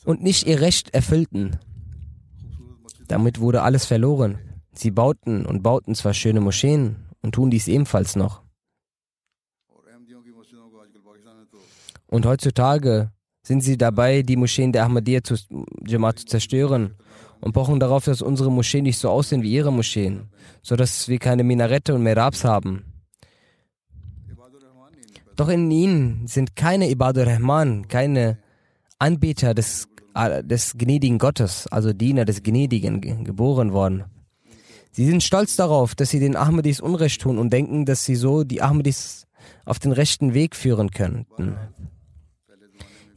und 0.03 0.21
nicht 0.21 0.47
ihr 0.47 0.59
Recht 0.59 0.93
erfüllten, 0.93 1.57
damit 3.07 3.39
wurde 3.39 3.61
alles 3.61 3.85
verloren. 3.85 4.39
Sie 4.73 4.91
bauten 4.91 5.45
und 5.45 5.63
bauten 5.63 5.95
zwar 5.95 6.13
schöne 6.13 6.41
Moscheen 6.41 6.97
und 7.21 7.35
tun 7.35 7.49
dies 7.49 7.67
ebenfalls 7.67 8.15
noch. 8.15 8.41
Und 12.09 12.25
heutzutage 12.25 13.11
sind 13.43 13.61
sie 13.61 13.77
dabei, 13.77 14.23
die 14.23 14.35
Moscheen 14.35 14.71
der 14.71 14.83
Ahmadiyya 14.85 15.23
zu, 15.23 15.35
Jamaat 15.85 16.19
zu 16.19 16.25
zerstören 16.25 16.95
und 17.39 17.53
pochen 17.53 17.79
darauf, 17.79 18.05
dass 18.05 18.21
unsere 18.21 18.51
Moscheen 18.51 18.83
nicht 18.83 18.97
so 18.97 19.09
aussehen 19.09 19.43
wie 19.43 19.53
ihre 19.53 19.71
Moscheen, 19.71 20.29
sodass 20.61 21.07
wir 21.07 21.19
keine 21.19 21.43
Minarette 21.43 21.95
und 21.95 22.03
Merabs 22.03 22.43
haben. 22.43 22.85
Doch 25.35 25.47
in 25.47 25.71
ihnen 25.71 26.27
sind 26.27 26.55
keine 26.57 26.89
Ibadur 26.89 27.25
Rahman, 27.25 27.87
keine 27.87 28.39
Anbieter 28.97 29.53
des, 29.53 29.87
des 30.43 30.77
gnädigen 30.77 31.17
Gottes, 31.17 31.65
also 31.67 31.93
Diener 31.93 32.25
des 32.25 32.43
Gnädigen, 32.43 33.23
geboren 33.23 33.71
worden. 33.71 34.03
Sie 34.91 35.05
sind 35.05 35.23
stolz 35.23 35.55
darauf, 35.55 35.95
dass 35.95 36.09
sie 36.09 36.19
den 36.19 36.35
Ahmadis 36.35 36.81
Unrecht 36.81 37.21
tun 37.21 37.37
und 37.37 37.53
denken, 37.53 37.85
dass 37.85 38.03
sie 38.03 38.15
so 38.15 38.43
die 38.43 38.61
Ahmadis 38.61 39.27
auf 39.63 39.79
den 39.79 39.93
rechten 39.93 40.33
Weg 40.33 40.57
führen 40.57 40.91
könnten. 40.91 41.55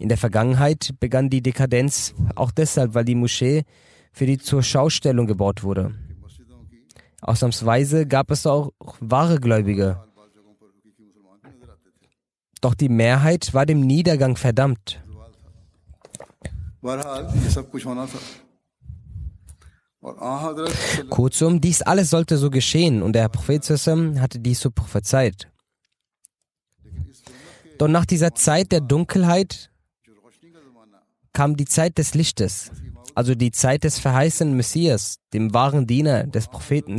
In 0.03 0.09
der 0.09 0.19
Vergangenheit 0.19 0.97
begann 0.99 1.31
die 1.31 1.43
Dekadenz 1.43 2.13
auch 2.35 2.51
deshalb, 2.51 2.93
weil 2.95 3.05
die 3.05 3.15
Moschee 3.15 3.63
für 4.11 4.27
die 4.27 4.37
zur 4.37 4.65
Schaustellung 4.65 5.29
gebaut 5.29 5.63
wurde. 5.63 5.95
Ausnahmsweise 7.21 8.05
gab 8.05 8.33
es 8.33 8.45
auch 8.45 8.73
wahre 8.99 9.39
Gläubige. 9.39 10.03
Doch 12.61 12.75
die 12.75 12.89
Mehrheit 12.89 13.55
war 13.55 13.65
dem 13.65 13.81
Niedergang 13.83 14.37
verdammt. 14.37 15.01
Kurzum, 21.11 21.61
dies 21.61 21.81
alles 21.83 22.11
sollte 22.11 22.39
so 22.39 22.51
geschehen 22.51 23.05
und 23.05 23.13
der 23.13 23.29
Prophet 23.29 23.65
hatte 23.71 24.41
dies 24.41 24.59
so 24.59 24.73
prophezeit. 24.73 25.49
Doch 27.79 27.87
nach 27.87 28.05
dieser 28.05 28.35
Zeit 28.35 28.73
der 28.73 28.81
Dunkelheit 28.81 29.69
kam 31.33 31.57
die 31.57 31.65
Zeit 31.65 31.99
des 31.99 32.15
Lichtes, 32.15 32.71
also 33.15 33.35
die 33.35 33.51
Zeit 33.51 33.85
des 33.85 33.99
verheißenen 33.99 34.57
Messias, 34.57 35.19
dem 35.33 35.55
wahren 35.55 35.87
Diener 35.87 36.25
des 36.25 36.49
Propheten, 36.49 36.99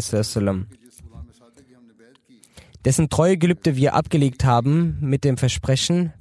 dessen 2.85 3.09
treue 3.09 3.37
Gelübde 3.37 3.75
wir 3.75 3.93
abgelegt 3.93 4.43
haben 4.43 4.97
mit 5.01 5.23
dem 5.23 5.37
Versprechen, 5.37 6.13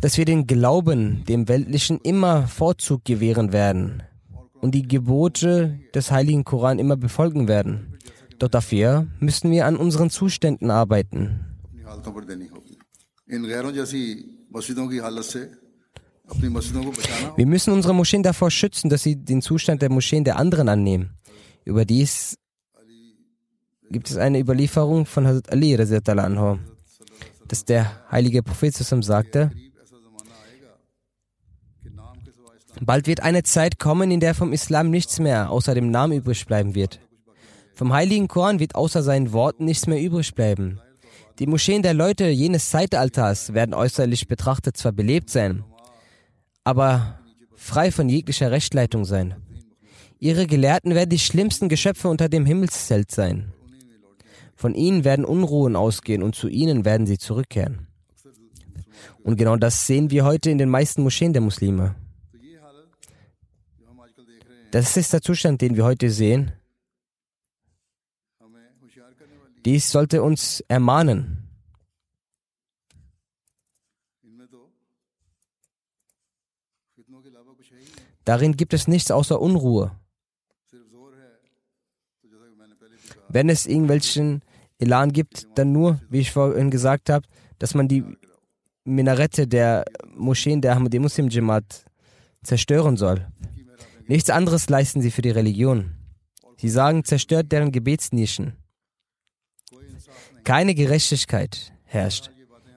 dass 0.00 0.16
wir 0.16 0.24
den 0.24 0.46
Glauben, 0.46 1.24
dem 1.24 1.48
Weltlichen, 1.48 1.98
immer 1.98 2.46
Vorzug 2.46 3.04
gewähren 3.04 3.52
werden 3.52 4.04
und 4.60 4.74
die 4.74 4.86
Gebote 4.86 5.80
des 5.94 6.10
Heiligen 6.10 6.44
Koran 6.44 6.78
immer 6.78 6.96
befolgen 6.96 7.48
werden. 7.48 7.98
Doch 8.38 8.48
dafür 8.48 9.08
müssen 9.18 9.50
wir 9.50 9.66
an 9.66 9.76
unseren 9.76 10.10
Zuständen 10.10 10.70
arbeiten. 10.70 11.56
In 13.26 13.44
wir 17.36 17.46
müssen 17.46 17.72
unsere 17.72 17.94
Moscheen 17.94 18.22
davor 18.22 18.50
schützen, 18.50 18.90
dass 18.90 19.02
sie 19.02 19.16
den 19.16 19.42
Zustand 19.42 19.82
der 19.82 19.90
Moscheen 19.90 20.24
der 20.24 20.36
anderen 20.36 20.68
annehmen. 20.68 21.10
Überdies 21.64 22.36
gibt 23.90 24.10
es 24.10 24.16
eine 24.16 24.38
Überlieferung 24.38 25.06
von 25.06 25.26
Hazrat 25.26 25.50
Ali, 25.50 25.76
dass 25.76 27.64
der 27.64 28.10
heilige 28.10 28.42
Prophet 28.42 28.74
zusammen 28.74 29.02
sagte, 29.02 29.50
Bald 32.80 33.06
wird 33.08 33.20
eine 33.20 33.42
Zeit 33.42 33.78
kommen, 33.78 34.10
in 34.10 34.20
der 34.20 34.34
vom 34.34 34.52
Islam 34.52 34.90
nichts 34.90 35.18
mehr 35.18 35.50
außer 35.50 35.74
dem 35.74 35.90
Namen 35.90 36.18
übrig 36.18 36.46
bleiben 36.46 36.74
wird. 36.74 37.00
Vom 37.74 37.92
heiligen 37.92 38.28
Koran 38.28 38.60
wird 38.60 38.74
außer 38.74 39.02
seinen 39.02 39.32
Worten 39.32 39.64
nichts 39.64 39.86
mehr 39.86 40.00
übrig 40.00 40.34
bleiben. 40.34 40.80
Die 41.38 41.46
Moscheen 41.46 41.82
der 41.82 41.94
Leute 41.94 42.26
jenes 42.28 42.70
Zeitalters 42.70 43.54
werden 43.54 43.72
äußerlich 43.72 44.26
betrachtet 44.26 44.76
zwar 44.76 44.90
belebt 44.90 45.30
sein, 45.30 45.62
aber 46.64 47.20
frei 47.54 47.92
von 47.92 48.08
jeglicher 48.08 48.50
Rechtleitung 48.50 49.04
sein. 49.04 49.36
Ihre 50.18 50.48
Gelehrten 50.48 50.96
werden 50.96 51.10
die 51.10 51.18
schlimmsten 51.20 51.68
Geschöpfe 51.68 52.08
unter 52.08 52.28
dem 52.28 52.44
Himmelszelt 52.44 53.12
sein. 53.12 53.52
Von 54.56 54.74
ihnen 54.74 55.04
werden 55.04 55.24
Unruhen 55.24 55.76
ausgehen 55.76 56.24
und 56.24 56.34
zu 56.34 56.48
ihnen 56.48 56.84
werden 56.84 57.06
sie 57.06 57.18
zurückkehren. 57.18 57.86
Und 59.22 59.36
genau 59.36 59.54
das 59.54 59.86
sehen 59.86 60.10
wir 60.10 60.24
heute 60.24 60.50
in 60.50 60.58
den 60.58 60.68
meisten 60.68 61.04
Moscheen 61.04 61.32
der 61.32 61.42
Muslime. 61.42 61.94
Das 64.72 64.96
ist 64.96 65.12
der 65.12 65.22
Zustand, 65.22 65.60
den 65.60 65.76
wir 65.76 65.84
heute 65.84 66.10
sehen, 66.10 66.50
dies 69.68 69.90
sollte 69.90 70.22
uns 70.22 70.64
ermahnen. 70.66 71.46
Darin 78.24 78.56
gibt 78.56 78.72
es 78.72 78.88
nichts 78.88 79.10
außer 79.10 79.38
Unruhe. 79.38 79.94
Wenn 83.28 83.50
es 83.50 83.66
irgendwelchen 83.66 84.40
Elan 84.78 85.12
gibt, 85.12 85.46
dann 85.58 85.72
nur, 85.72 86.00
wie 86.08 86.20
ich 86.20 86.32
vorhin 86.32 86.70
gesagt 86.70 87.10
habe, 87.10 87.28
dass 87.58 87.74
man 87.74 87.88
die 87.88 88.04
Minarette 88.84 89.46
der 89.46 89.84
Moscheen 90.16 90.62
der 90.62 90.76
Ahmadi 90.76 90.98
Muslim 90.98 91.28
Jamaat 91.28 91.84
zerstören 92.42 92.96
soll. 92.96 93.26
Nichts 94.06 94.30
anderes 94.30 94.70
leisten 94.70 95.02
sie 95.02 95.10
für 95.10 95.20
die 95.20 95.36
Religion. 95.40 95.94
Sie 96.56 96.70
sagen, 96.70 97.04
zerstört 97.04 97.52
deren 97.52 97.70
Gebetsnischen. 97.70 98.56
Keine 100.44 100.74
Gerechtigkeit 100.74 101.72
herrscht. 101.84 102.30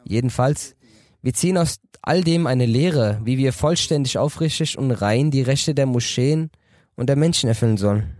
Jedenfalls, 0.03 0.75
wir 1.21 1.33
ziehen 1.33 1.57
aus 1.57 1.79
all 2.01 2.23
dem 2.23 2.47
eine 2.47 2.65
Lehre, 2.65 3.21
wie 3.23 3.37
wir 3.37 3.53
vollständig 3.53 4.17
aufrichtig 4.17 4.77
und 4.77 4.91
rein 4.91 5.31
die 5.31 5.41
Rechte 5.41 5.73
der 5.73 5.85
Moscheen 5.85 6.49
und 6.95 7.07
der 7.07 7.15
Menschen 7.15 7.47
erfüllen 7.47 7.77
sollen. 7.77 8.17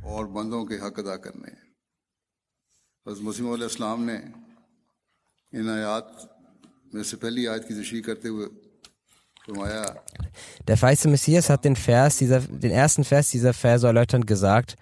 Der 10.67 10.77
feiste 10.77 11.08
Messias 11.08 11.49
hat 11.49 11.65
den, 11.65 11.75
Vers 11.75 12.17
dieser, 12.17 12.39
den 12.41 12.71
ersten 12.71 13.04
Vers 13.04 13.30
dieser 13.30 13.54
Verse 13.54 13.86
erläuternd 13.88 14.27
gesagt, 14.27 14.75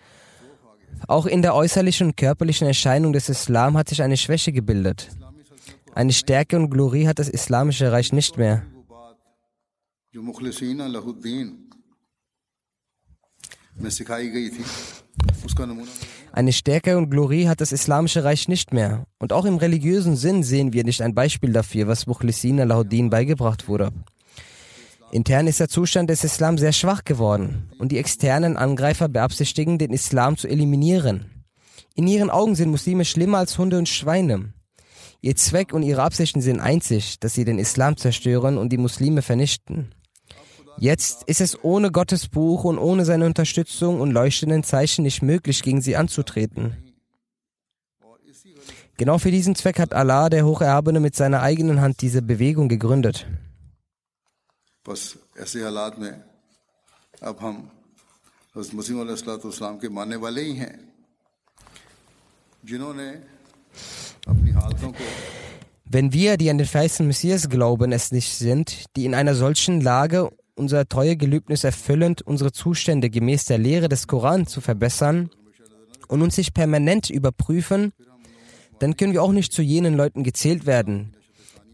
auch 1.08 1.26
in 1.26 1.42
der 1.42 1.56
äußerlichen 1.56 2.08
und 2.08 2.18
körperlichen 2.18 2.68
Erscheinung 2.68 3.14
des 3.14 3.30
Islam 3.30 3.78
hat 3.78 3.90
sich 3.90 4.02
eine 4.02 4.18
Schwäche 4.18 4.52
gebildet. 4.52 5.10
Eine 5.94 6.14
Stärke 6.14 6.58
und 6.58 6.70
Glorie 6.70 7.08
hat 7.08 7.20
das 7.20 7.30
islamische 7.30 7.92
Reich 7.92 8.14
nicht 8.14 8.38
mehr. 8.38 8.64
Eine 16.32 16.54
Stärke 16.54 16.98
und 16.98 17.10
Glorie 17.10 17.48
hat 17.48 17.62
das 17.62 17.72
islamische 17.72 18.24
Reich 18.24 18.48
nicht 18.48 18.74
mehr. 18.74 19.06
Und 19.20 19.34
auch 19.34 19.46
im 19.46 19.58
religiösen 19.58 20.16
Sinn 20.16 20.44
sehen 20.44 20.74
wir 20.74 20.84
nicht 20.84 21.02
ein 21.02 21.16
Beispiel 21.16 21.54
dafür, 21.54 21.88
was 21.88 22.08
Mukhlisin 22.08 22.60
al-Lahuddin 22.60 23.10
beigebracht 23.10 23.68
wurde. 23.68 23.92
Intern 25.12 25.48
ist 25.48 25.60
der 25.60 25.70
Zustand 25.70 26.10
des 26.10 26.24
Islam 26.24 26.58
sehr 26.58 26.72
schwach 26.72 27.04
geworden 27.04 27.72
und 27.80 27.92
die 27.92 27.98
externen 27.98 28.58
Angreifer 28.58 29.10
beabsichtigen, 29.10 29.80
den 29.80 29.92
Islam 29.92 30.38
zu 30.38 30.48
eliminieren. 30.48 31.46
In 31.96 32.08
ihren 32.08 32.30
Augen 32.30 32.56
sind 32.56 32.70
Muslime 32.70 33.06
schlimmer 33.06 33.40
als 33.40 33.58
Hunde 33.58 33.80
und 33.80 33.90
Schweine. 33.90 34.54
Ihr 35.22 35.36
Zweck 35.36 35.74
und 35.74 35.84
ihre 35.84 36.04
Absichten 36.04 36.42
sind 36.42 36.60
einzig, 36.60 37.20
dass 37.20 37.34
sie 37.34 37.44
den 37.44 37.60
Islam 37.60 37.98
zerstören 37.98 38.58
und 38.58 38.70
die 38.70 38.78
Muslime 38.78 39.22
vernichten. 39.22 39.94
Jetzt 40.78 41.24
ist 41.24 41.42
es 41.42 41.62
ohne 41.62 41.92
Gottes 41.92 42.30
Buch 42.30 42.64
und 42.64 42.78
ohne 42.78 43.04
seine 43.04 43.26
Unterstützung 43.26 44.00
und 44.00 44.12
leuchtenden 44.12 44.64
Zeichen 44.64 45.04
nicht 45.04 45.22
möglich, 45.22 45.64
gegen 45.64 45.82
sie 45.82 45.98
anzutreten. 45.98 46.78
Genau 48.96 49.18
für 49.18 49.32
diesen 49.32 49.56
Zweck 49.56 49.80
hat 49.80 49.94
Allah, 49.94 50.30
der 50.30 50.46
Hocherhabene, 50.46 51.00
mit 51.00 51.16
seiner 51.16 51.42
eigenen 51.42 51.82
Hand 51.82 52.02
diese 52.02 52.22
Bewegung 52.22 52.70
gegründet. 52.70 53.28
बस 54.89 55.15
ऐसे 55.41 55.63
हालात 55.63 55.99
में 55.99 56.13
अब 57.23 57.37
हम 57.41 57.57
हज़रत 58.57 58.75
मसीम 58.75 59.01
अलैहिस्सलाम 59.01 59.77
के 59.83 59.89
मानने 59.89 60.17
वाले 60.25 60.43
ही 60.43 60.55
हैं 60.57 60.75
जिन्होंने 62.69 63.09
अपनी 64.29 64.51
हालतों 64.59 64.93
को 64.93 65.05
Wenn 65.87 66.13
wir, 66.13 66.37
die 66.39 66.51
an 66.51 66.59
den 66.59 66.67
verheißenen 66.67 67.07
Messias 67.07 67.49
glauben, 67.49 67.93
es 67.93 68.11
nicht 68.11 68.35
sind, 68.37 68.87
die 68.97 69.05
in 69.05 69.15
einer 69.15 69.35
solchen 69.35 69.81
Lage 69.81 70.31
unser 70.57 70.89
Treuegelübnis 70.89 71.63
erfüllend 71.63 72.23
unsere 72.23 72.53
Zustände 72.53 73.11
gemäß 73.11 73.45
der 73.45 73.59
Lehre 73.59 73.89
des 73.89 74.07
Koran 74.07 74.47
zu 74.47 74.61
verbessern 74.61 75.31
und 76.09 76.23
uns 76.23 76.37
sich 76.37 76.53
permanent 76.53 77.11
überprüfen, 77.11 77.93
dann 78.81 78.97
können 78.97 79.13
wir 79.13 79.23
auch 79.23 79.33
nicht 79.33 79.53
zu 79.53 79.63
jenen 79.63 79.95
Leuten 79.95 80.25
gezählt 80.25 80.67
werden, 80.67 81.15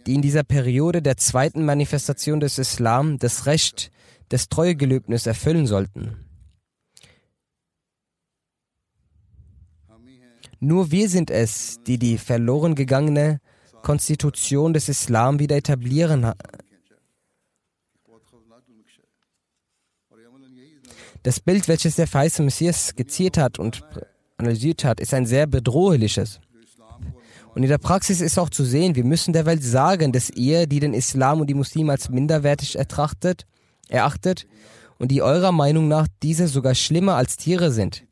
die 0.05 0.13
in 0.13 0.21
dieser 0.21 0.43
Periode 0.43 1.01
der 1.01 1.17
zweiten 1.17 1.65
Manifestation 1.65 2.39
des 2.39 2.57
Islam 2.57 3.17
das 3.17 3.45
Recht 3.45 3.91
des 4.31 4.49
Treuegelübnis 4.49 5.25
erfüllen 5.25 5.65
sollten. 5.65 6.17
Nur 10.59 10.91
wir 10.91 11.09
sind 11.09 11.29
es, 11.31 11.79
die 11.85 11.97
die 11.97 12.17
verloren 12.17 12.75
gegangene 12.75 13.39
Konstitution 13.81 14.73
des 14.73 14.89
Islam 14.89 15.39
wieder 15.39 15.55
etablieren. 15.57 16.31
Das 21.23 21.39
Bild, 21.39 21.67
welches 21.67 21.95
der 21.95 22.07
verheißene 22.07 22.45
Messias 22.45 22.87
skizziert 22.87 23.37
hat 23.37 23.59
und 23.59 23.83
analysiert 24.37 24.83
hat, 24.83 24.99
ist 24.99 25.13
ein 25.13 25.25
sehr 25.25 25.47
bedrohliches. 25.47 26.39
Und 27.55 27.63
in 27.63 27.69
der 27.69 27.77
Praxis 27.77 28.19
ist 28.19 28.37
auch 28.37 28.49
zu 28.49 28.65
sehen, 28.65 28.95
wir 28.95 29.05
müssen 29.05 29.31
der 29.31 29.45
Welt 29.45 29.63
sagen, 29.63 30.11
dass 30.11 30.29
ihr, 30.29 30.67
die 30.67 30.81
den 30.81 30.93
Islam 30.93 31.39
und 31.39 31.47
die 31.47 31.53
Muslime 31.53 31.93
als 31.93 32.09
minderwertig 32.09 32.77
ertrachtet, 32.77 33.45
erachtet 33.87 34.45
und 34.99 35.09
die 35.09 35.21
eurer 35.21 35.53
Meinung 35.53 35.87
nach 35.87 36.07
diese 36.21 36.49
sogar 36.49 36.75
schlimmer 36.75 37.15
als 37.15 37.37
Tiere 37.37 37.71
sind. 37.71 38.03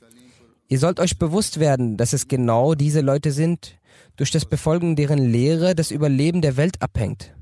Ihr 0.70 0.80
sollt 0.80 1.02
euch 1.02 1.20
bewusst 1.20 1.60
werden, 1.60 1.98
dass 1.98 2.14
es 2.14 2.30
genau 2.30 2.74
diese 2.74 3.02
Leute 3.02 3.32
sind, 3.32 3.76
durch 4.16 4.32
das 4.32 4.46
Befolgen 4.46 4.96
deren 4.96 5.20
Lehre 5.20 5.76
das 5.76 5.92
Überleben 5.92 6.42
der 6.42 6.56
Welt 6.56 6.82
abhängt. 6.82 7.34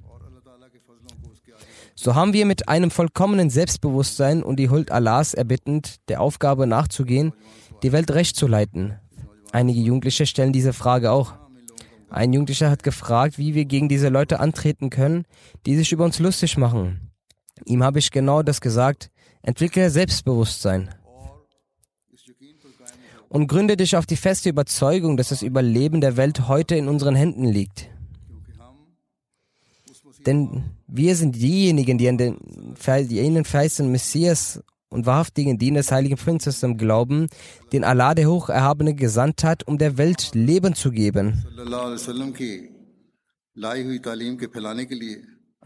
So 1.93 2.15
haben 2.15 2.33
wir 2.33 2.47
mit 2.47 2.67
einem 2.67 2.89
vollkommenen 2.89 3.51
Selbstbewusstsein 3.51 4.41
und 4.41 4.55
die 4.55 4.69
Huld 4.69 4.91
Allahs 4.91 5.35
erbittend, 5.35 5.97
der 6.07 6.21
Aufgabe 6.21 6.65
nachzugehen, 6.65 7.33
die 7.83 7.91
Welt 7.91 8.09
recht 8.09 8.35
zu 8.35 8.47
leiten. 8.47 8.95
Einige 9.51 9.81
Jugendliche 9.81 10.25
stellen 10.25 10.51
diese 10.51 10.73
Frage 10.73 11.11
auch. 11.11 11.40
Ein 12.11 12.33
Jugendlicher 12.33 12.69
hat 12.69 12.83
gefragt, 12.83 13.37
wie 13.37 13.55
wir 13.55 13.63
gegen 13.63 13.87
diese 13.87 14.09
Leute 14.09 14.41
antreten 14.41 14.89
können, 14.89 15.23
die 15.65 15.77
sich 15.77 15.93
über 15.93 16.03
uns 16.03 16.19
lustig 16.19 16.57
machen. 16.57 17.09
Ihm 17.65 17.83
habe 17.83 17.99
ich 17.99 18.11
genau 18.11 18.43
das 18.43 18.59
gesagt, 18.59 19.09
entwickle 19.41 19.89
Selbstbewusstsein. 19.89 20.93
Und 23.29 23.47
gründe 23.47 23.77
dich 23.77 23.95
auf 23.95 24.05
die 24.05 24.17
feste 24.17 24.49
Überzeugung, 24.49 25.15
dass 25.15 25.29
das 25.29 25.41
Überleben 25.41 26.01
der 26.01 26.17
Welt 26.17 26.49
heute 26.49 26.75
in 26.75 26.89
unseren 26.89 27.15
Händen 27.15 27.45
liegt. 27.45 27.87
Denn 30.25 30.63
wir 30.87 31.15
sind 31.15 31.37
diejenigen, 31.37 31.97
die 31.97 32.09
an 32.09 32.17
den 32.17 32.75
verheißenen 32.75 33.89
Messias 33.89 34.61
und 34.90 35.04
wahrhaftigen 35.06 35.58
Diener 35.58 35.80
des 35.80 35.90
heiligen 35.92 36.16
Prinzesses 36.16 36.64
glauben, 36.78 37.28
den 37.72 37.84
Allah 37.84 38.14
der 38.14 38.26
Hocherhabene 38.28 38.94
gesandt 38.94 39.44
hat, 39.44 39.66
um 39.68 39.78
der 39.78 39.98
Welt 39.98 40.30
Leben 40.34 40.74
zu 40.74 40.90
geben. 40.90 41.34
सल्लल्लाहु 41.44 41.86
अलैहि 41.86 41.94
वसल्लम 42.00 42.30
की 42.38 42.50
लाई 43.56 43.82
हुई 43.84 43.98
तालीम 44.06 44.36
के 44.36 44.46
फैलाने 44.54 44.84
के 44.86 44.94
लिए 44.94 45.16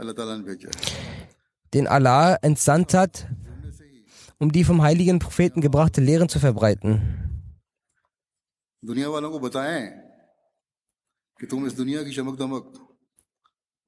अल्लाह 0.00 0.14
ताला 0.14 0.36
ने 0.36 0.44
भेजा 0.50 0.68
है 0.74 0.98
Den 1.72 1.86
Allah 1.86 2.36
entsandt 2.42 2.94
hat, 2.94 3.26
um 4.40 4.50
die 4.50 4.64
vom 4.64 4.82
heiligen 4.82 5.18
Propheten 5.20 5.60
gebrachte 5.60 6.00
Lehren 6.00 6.28
zu 6.28 6.38
verbreiten. 6.40 7.00
दुनिया 8.82 9.08
वालों 9.08 9.30
को 9.30 9.38
बताएं 9.40 9.82
कि 11.40 11.46
तुम 11.46 11.66
इस 11.66 11.72
दुनिया 11.76 12.02
की 12.02 12.12
चमक 12.16 12.38
दमक 12.38 12.64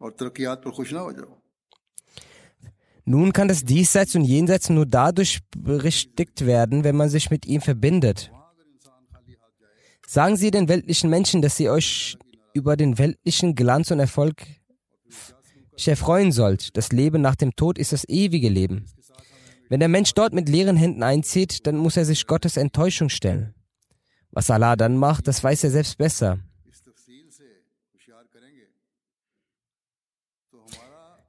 और 0.01 0.11
तरक्यात 0.21 0.62
पर 0.65 0.71
खुश 0.77 0.93
ना 0.93 1.01
हो 1.01 1.12
जाओ 1.12 1.36
nun 3.10 3.32
kann 3.32 3.48
das 3.48 3.63
Diesseits 3.63 4.15
und 4.15 4.26
Jenseits 4.26 4.70
nur 4.70 4.86
dadurch 4.86 5.39
berichtigt 5.56 6.46
werden, 6.46 6.84
wenn 6.84 6.98
man 6.98 7.08
sich 7.08 7.30
mit 7.30 7.46
ihm 7.46 7.62
verbindet. 7.62 8.34
Sagen 10.06 10.36
Sie 10.36 10.52
den 10.52 10.67
weltlichen 10.67 11.10
Menschen, 11.10 11.41
dass 11.41 11.58
ihr 11.58 11.72
euch 11.72 12.17
über 12.54 12.76
den 12.76 12.98
weltlichen 12.98 13.56
Glanz 13.56 13.91
und 13.91 14.02
Erfolg 14.02 14.46
erfreuen 15.86 16.34
sollt. 16.34 16.76
Das 16.76 16.91
Leben 16.91 17.22
nach 17.22 17.36
dem 17.36 17.56
Tod 17.56 17.78
ist 17.78 17.93
das 17.93 18.04
ewige 18.10 18.50
Leben. 18.50 18.88
Wenn 19.70 19.80
der 19.80 19.88
Mensch 19.88 20.13
dort 20.13 20.34
mit 20.34 20.50
leeren 20.50 20.76
Händen 20.76 21.02
einzieht, 21.02 21.65
dann 21.65 21.78
muss 21.78 21.96
er 21.96 22.04
sich 22.04 22.28
Gottes 22.28 22.58
Enttäuschung 22.58 23.08
stellen. 23.08 23.56
Was 24.32 24.50
Allah 24.50 24.76
dann 24.76 24.98
macht, 24.98 25.30
das 25.30 25.41
weiß 25.41 25.63
er 25.63 25.72
selbst 25.72 25.98
besser. 25.98 26.39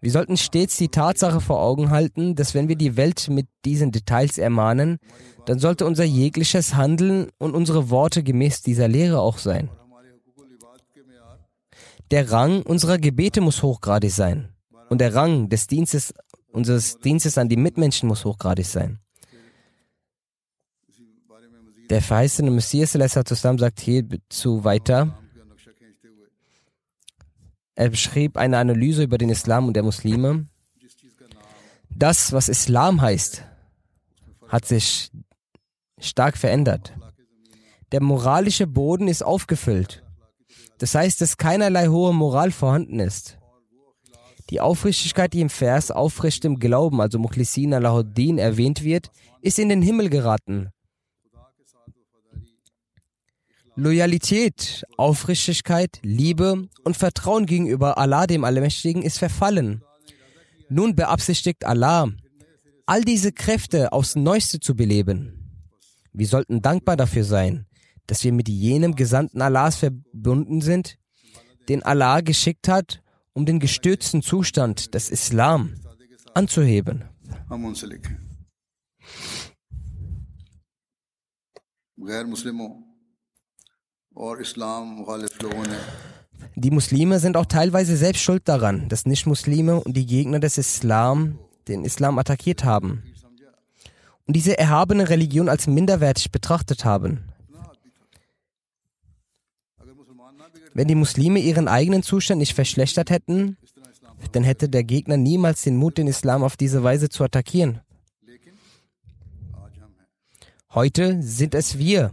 Wir 0.00 0.12
sollten 0.12 0.37
stets 0.37 0.76
die 0.76 0.88
Tatsache 0.88 1.40
vor 1.40 1.61
Augen 1.61 1.90
halten, 1.90 2.37
dass 2.37 2.54
wenn 2.54 2.68
wir 2.68 2.76
die 2.76 2.96
Welt 2.96 3.28
mit 3.28 3.48
diesen 3.64 3.90
Details 3.90 4.38
ermahnen, 4.38 4.98
dann 5.46 5.58
sollte 5.58 5.87
unser 5.87 6.04
jegliches 6.04 6.74
Handeln 6.74 7.30
und 7.38 7.54
unsere 7.54 7.90
Worte 7.90 8.22
gemäß 8.22 8.62
dieser 8.62 8.87
Lehre 8.87 9.20
auch 9.20 9.38
sein. 9.38 9.70
Der 12.11 12.30
Rang 12.30 12.62
unserer 12.62 12.98
Gebete 12.98 13.40
muss 13.40 13.62
hochgradig 13.62 14.12
sein 14.12 14.54
und 14.88 15.00
der 15.00 15.14
Rang 15.14 15.48
des 15.48 15.66
Dienstes, 15.66 16.14
unseres 16.52 16.98
Dienstes 16.98 17.37
an 17.37 17.48
die 17.48 17.56
Mitmenschen 17.56 18.08
muss 18.08 18.24
hochgradig 18.24 18.66
sein. 18.66 19.00
Der 21.90 22.02
verheißene 22.02 22.50
Messias 22.50 22.92
sagt 22.92 23.80
hierzu 23.80 24.64
weiter, 24.64 25.18
er 27.78 27.90
beschrieb 27.90 28.36
eine 28.36 28.58
Analyse 28.58 29.04
über 29.04 29.18
den 29.18 29.30
Islam 29.30 29.68
und 29.68 29.74
der 29.74 29.84
Muslime. 29.84 30.48
Das, 31.88 32.32
was 32.32 32.48
Islam 32.48 33.00
heißt, 33.00 33.44
hat 34.48 34.64
sich 34.64 35.12
stark 36.00 36.36
verändert. 36.36 36.92
Der 37.92 38.02
moralische 38.02 38.66
Boden 38.66 39.06
ist 39.06 39.22
aufgefüllt. 39.22 40.02
Das 40.78 40.96
heißt, 40.96 41.20
dass 41.20 41.36
keinerlei 41.36 41.86
hohe 41.86 42.12
Moral 42.12 42.50
vorhanden 42.50 42.98
ist. 42.98 43.38
Die 44.50 44.60
Aufrichtigkeit, 44.60 45.32
die 45.32 45.40
im 45.40 45.48
Vers 45.48 45.92
aufrichtig 45.92 46.46
im 46.46 46.58
Glauben, 46.58 47.00
also 47.00 47.20
Mukhlisin 47.20 47.74
Allahuddin, 47.74 48.38
erwähnt 48.38 48.82
wird, 48.82 49.12
ist 49.40 49.60
in 49.60 49.68
den 49.68 49.82
Himmel 49.82 50.10
geraten. 50.10 50.70
Loyalität, 53.78 54.84
Aufrichtigkeit, 54.96 56.00
Liebe 56.02 56.68
und 56.82 56.96
Vertrauen 56.96 57.46
gegenüber 57.46 57.96
Allah 57.96 58.26
dem 58.26 58.42
Allmächtigen 58.42 59.02
ist 59.02 59.18
verfallen. 59.18 59.84
Nun 60.68 60.96
beabsichtigt 60.96 61.64
Allah, 61.64 62.08
all 62.86 63.02
diese 63.02 63.30
Kräfte 63.30 63.92
aufs 63.92 64.16
Neueste 64.16 64.58
zu 64.58 64.74
beleben. 64.74 65.62
Wir 66.12 66.26
sollten 66.26 66.60
dankbar 66.60 66.96
dafür 66.96 67.22
sein, 67.22 67.66
dass 68.08 68.24
wir 68.24 68.32
mit 68.32 68.48
jenem 68.48 68.96
Gesandten 68.96 69.40
Allahs 69.40 69.76
verbunden 69.76 70.60
sind, 70.60 70.98
den 71.68 71.84
Allah 71.84 72.20
geschickt 72.22 72.66
hat, 72.66 73.00
um 73.32 73.46
den 73.46 73.60
gestürzten 73.60 74.22
Zustand 74.22 74.92
des 74.92 75.08
Islam 75.08 75.76
anzuheben. 76.34 77.04
غير 82.00 82.26
die 86.57 86.70
Muslime 86.72 87.20
sind 87.20 87.37
auch 87.37 87.46
teilweise 87.46 87.96
selbst 87.96 88.20
schuld 88.20 88.48
daran, 88.48 88.88
dass 88.88 89.07
Nicht-Muslime 89.07 89.81
und 89.81 89.96
die 89.96 90.07
Gegner 90.07 90.40
des 90.40 90.59
Islam 90.59 91.38
den 91.68 91.85
Islam 91.85 92.18
attackiert 92.18 92.64
haben 92.64 93.04
und 94.26 94.35
diese 94.35 94.59
erhabene 94.59 95.09
Religion 95.09 95.48
als 95.48 95.68
minderwertig 95.68 96.33
betrachtet 96.33 96.85
haben. 96.85 97.24
Wenn 100.74 100.88
die 100.88 100.94
Muslime 100.96 101.38
ihren 101.38 101.68
eigenen 101.68 102.02
Zustand 102.02 102.40
nicht 102.40 102.54
verschlechtert 102.54 103.11
hätten, 103.11 103.57
dann 104.33 104.42
hätte 104.42 104.68
der 104.68 104.83
Gegner 104.83 105.16
niemals 105.16 105.62
den 105.62 105.76
Mut, 105.76 105.96
den 105.96 106.09
Islam 106.09 106.42
auf 106.42 106.57
diese 106.57 106.83
Weise 106.83 107.09
zu 107.09 107.22
attackieren. 107.22 107.81
Heute 110.70 111.22
sind 111.22 111.54
es 111.54 111.78
wir, 111.78 112.11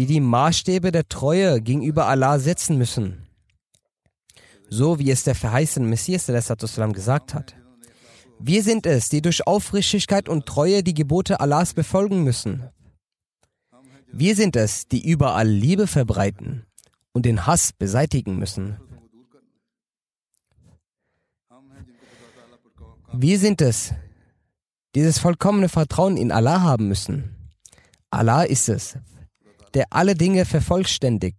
die 0.00 0.06
die 0.06 0.20
Maßstäbe 0.20 0.92
der 0.92 1.10
Treue 1.10 1.60
gegenüber 1.60 2.06
Allah 2.06 2.38
setzen 2.38 2.78
müssen. 2.78 3.28
So 4.70 4.98
wie 4.98 5.10
es 5.10 5.24
der 5.24 5.34
verheißene 5.34 5.86
Messias 5.86 6.24
gesagt 6.24 7.34
hat. 7.34 7.54
Wir 8.38 8.62
sind 8.62 8.86
es, 8.86 9.10
die 9.10 9.20
durch 9.20 9.46
Aufrichtigkeit 9.46 10.30
und 10.30 10.46
Treue 10.46 10.82
die 10.82 10.94
Gebote 10.94 11.40
Allahs 11.40 11.74
befolgen 11.74 12.24
müssen. 12.24 12.70
Wir 14.10 14.34
sind 14.36 14.56
es, 14.56 14.88
die 14.88 15.06
überall 15.06 15.46
Liebe 15.46 15.86
verbreiten 15.86 16.64
und 17.12 17.26
den 17.26 17.46
Hass 17.46 17.74
beseitigen 17.74 18.38
müssen. 18.38 18.78
Wir 23.12 23.38
sind 23.38 23.60
es, 23.60 23.92
dieses 24.94 25.18
vollkommene 25.18 25.68
Vertrauen 25.68 26.16
in 26.16 26.32
Allah 26.32 26.62
haben 26.62 26.88
müssen. 26.88 27.36
Allah 28.08 28.44
ist 28.44 28.70
es, 28.70 28.96
der 29.74 29.86
alle 29.90 30.14
Dinge 30.14 30.44
vervollständigt. 30.44 31.36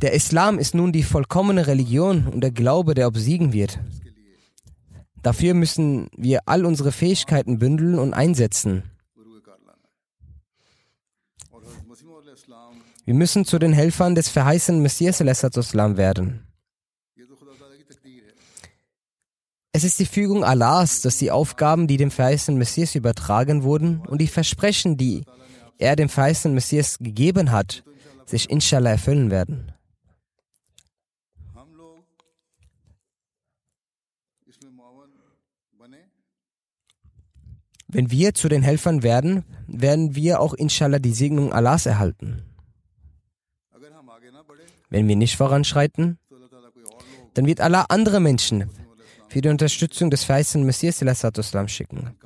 Der 0.00 0.12
Islam 0.12 0.58
ist 0.58 0.74
nun 0.74 0.92
die 0.92 1.02
vollkommene 1.02 1.66
Religion 1.66 2.26
und 2.26 2.40
der 2.40 2.50
Glaube, 2.50 2.94
der 2.94 3.06
obsiegen 3.06 3.52
wird. 3.52 3.78
Dafür 5.22 5.54
müssen 5.54 6.08
wir 6.16 6.40
all 6.46 6.66
unsere 6.66 6.90
Fähigkeiten 6.90 7.58
bündeln 7.58 7.98
und 7.98 8.12
einsetzen. 8.12 8.82
Wir 13.04 13.14
müssen 13.14 13.44
zu 13.44 13.58
den 13.58 13.72
Helfern 13.72 14.14
des 14.14 14.28
verheißenen 14.28 14.82
Messias 14.82 15.20
Islam 15.20 15.96
werden. 15.96 16.46
Es 19.72 19.84
ist 19.84 19.98
die 19.98 20.06
Fügung 20.06 20.44
Allahs, 20.44 21.00
dass 21.00 21.16
die 21.16 21.30
Aufgaben, 21.30 21.86
die 21.86 21.96
dem 21.96 22.10
verheißenen 22.10 22.58
Messias 22.58 22.94
übertragen 22.94 23.62
wurden 23.62 24.00
und 24.00 24.20
die 24.20 24.26
Versprechen, 24.26 24.96
die 24.96 25.24
er 25.82 25.96
dem 25.96 26.08
verheißenen 26.08 26.54
Messias 26.54 26.98
gegeben 26.98 27.50
hat, 27.50 27.84
sich 28.26 28.48
inshallah 28.50 28.90
erfüllen 28.90 29.30
werden. 29.30 29.72
Wenn 37.88 38.10
wir 38.10 38.32
zu 38.32 38.48
den 38.48 38.62
Helfern 38.62 39.02
werden, 39.02 39.44
werden 39.66 40.14
wir 40.14 40.40
auch 40.40 40.54
inshallah 40.54 40.98
die 40.98 41.12
Segnung 41.12 41.52
Allahs 41.52 41.84
erhalten. 41.84 42.42
Wenn 44.88 45.08
wir 45.08 45.16
nicht 45.16 45.36
voranschreiten, 45.36 46.18
dann 47.34 47.46
wird 47.46 47.60
Allah 47.60 47.84
andere 47.90 48.20
Menschen 48.20 48.70
für 49.28 49.42
die 49.42 49.48
Unterstützung 49.48 50.10
des 50.10 50.24
verheißenen 50.24 50.66
Messias 50.66 51.00
schicken. 51.68 52.16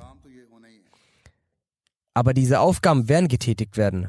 Aber 2.16 2.33
diese 2.33 2.61
Aufgaben 2.61 3.11
werden 3.11 3.29
getätigt 3.29 3.76
werden. 3.76 4.09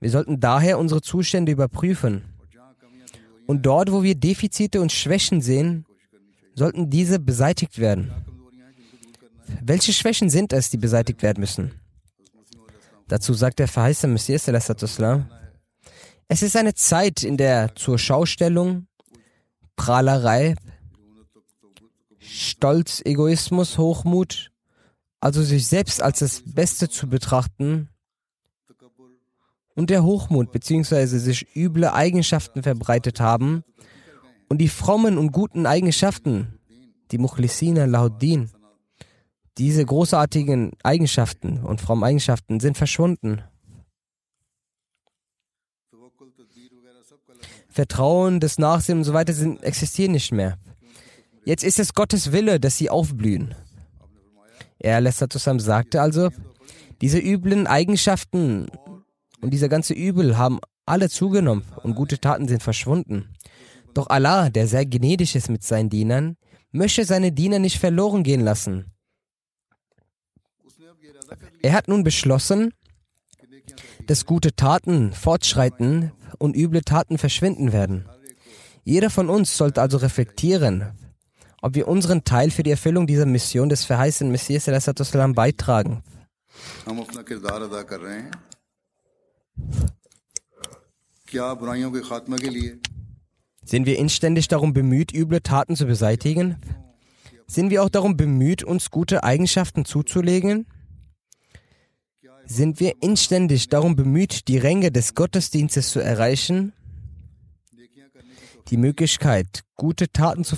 Wir 0.00 0.10
sollten 0.10 0.40
daher 0.40 0.80
unsere 0.80 1.02
Zustände 1.02 1.52
überprüfen. 1.52 2.24
Und 3.46 3.64
dort, 3.64 3.92
wo 3.92 4.02
wir 4.02 4.16
Defizite 4.16 4.80
und 4.80 4.90
Schwächen 4.90 5.40
sehen, 5.40 5.86
sollten 6.56 6.90
diese 6.90 7.20
beseitigt 7.20 7.78
werden. 7.78 8.10
Welche 9.62 9.92
Schwächen 9.92 10.30
sind 10.30 10.52
es, 10.52 10.68
die 10.68 10.76
beseitigt 10.76 11.22
werden 11.22 11.38
müssen? 11.38 11.80
Dazu 13.06 13.34
sagt 13.34 13.60
der 13.60 13.68
verheißene 13.68 14.12
Messias, 14.12 14.48
es 14.48 16.42
ist 16.42 16.56
eine 16.56 16.74
Zeit, 16.74 17.22
in 17.22 17.36
der 17.36 17.76
zur 17.76 18.00
Schaustellung, 18.00 18.88
Prahlerei, 19.76 20.56
Stolz, 22.18 23.00
Egoismus, 23.04 23.78
Hochmut, 23.78 24.50
also 25.24 25.42
sich 25.42 25.66
selbst 25.66 26.02
als 26.02 26.18
das 26.18 26.42
Beste 26.44 26.90
zu 26.90 27.08
betrachten, 27.08 27.88
und 29.74 29.88
der 29.88 30.04
Hochmut 30.04 30.52
bzw. 30.52 31.06
sich 31.06 31.56
üble 31.56 31.90
Eigenschaften 31.92 32.62
verbreitet 32.62 33.20
haben 33.20 33.64
und 34.48 34.58
die 34.58 34.68
frommen 34.68 35.16
und 35.16 35.32
guten 35.32 35.64
Eigenschaften, 35.64 36.58
die 37.10 37.16
Mukhlisina 37.16 37.86
Lauddin, 37.86 38.50
diese 39.56 39.84
großartigen 39.84 40.72
Eigenschaften 40.82 41.64
und 41.64 41.80
frommen 41.80 42.04
Eigenschaften 42.04 42.60
sind 42.60 42.76
verschwunden. 42.76 43.42
Vertrauen, 47.70 48.40
das 48.40 48.58
Nachsehen 48.58 48.98
und 48.98 49.04
so 49.04 49.14
weiter 49.14 49.32
sind, 49.32 49.62
existieren 49.62 50.12
nicht 50.12 50.32
mehr. 50.32 50.58
Jetzt 51.46 51.64
ist 51.64 51.78
es 51.78 51.94
Gottes 51.94 52.30
Wille, 52.30 52.60
dass 52.60 52.76
sie 52.76 52.90
aufblühen. 52.90 53.54
Er, 54.84 55.00
Lessatusam, 55.00 55.60
sagte 55.60 56.02
also, 56.02 56.28
diese 57.00 57.18
üblen 57.18 57.66
Eigenschaften 57.66 58.68
und 59.40 59.50
dieser 59.50 59.70
ganze 59.70 59.94
Übel 59.94 60.36
haben 60.36 60.60
alle 60.84 61.08
zugenommen 61.08 61.64
und 61.82 61.94
gute 61.94 62.18
Taten 62.18 62.48
sind 62.48 62.62
verschwunden. 62.62 63.34
Doch 63.94 64.08
Allah, 64.08 64.50
der 64.50 64.66
sehr 64.66 64.84
gnädig 64.84 65.36
ist 65.36 65.48
mit 65.48 65.62
seinen 65.62 65.88
Dienern, 65.88 66.36
möchte 66.70 67.06
seine 67.06 67.32
Diener 67.32 67.60
nicht 67.60 67.78
verloren 67.78 68.24
gehen 68.24 68.42
lassen. 68.42 68.92
Er 71.62 71.72
hat 71.72 71.88
nun 71.88 72.04
beschlossen, 72.04 72.74
dass 74.06 74.26
gute 74.26 74.54
Taten 74.54 75.14
fortschreiten 75.14 76.12
und 76.38 76.54
üble 76.54 76.82
Taten 76.82 77.16
verschwinden 77.16 77.72
werden. 77.72 78.06
Jeder 78.82 79.08
von 79.08 79.30
uns 79.30 79.56
sollte 79.56 79.80
also 79.80 79.96
reflektieren, 79.96 80.92
ob 81.64 81.74
wir 81.74 81.88
unseren 81.88 82.24
Teil 82.24 82.50
für 82.50 82.62
die 82.62 82.72
Erfüllung 82.72 83.06
dieser 83.06 83.24
Mission 83.24 83.70
des 83.70 83.86
verheißenen 83.86 84.30
Messias 84.30 84.68
beitragen. 85.34 86.02
Sind 93.64 93.86
wir 93.86 93.98
inständig 93.98 94.48
darum 94.48 94.74
bemüht, 94.74 95.14
üble 95.14 95.40
Taten 95.40 95.74
zu 95.74 95.86
beseitigen? 95.86 96.60
Sind 97.46 97.70
wir 97.70 97.82
auch 97.82 97.88
darum 97.88 98.18
bemüht, 98.18 98.62
uns 98.62 98.90
gute 98.90 99.24
Eigenschaften 99.24 99.86
zuzulegen? 99.86 100.66
sind 102.46 102.78
wir 102.78 102.92
inständig 103.00 103.70
darum 103.70 103.96
bemüht, 103.96 104.48
die 104.48 104.58
Ränge 104.58 104.92
des 104.92 105.14
Gottesdienstes 105.14 105.88
zu 105.88 106.00
erreichen. 106.00 106.74
Die 108.68 108.76
Möglichkeit, 108.76 109.60
gute 109.74 110.10
Taten 110.10 110.44
zu, 110.44 110.56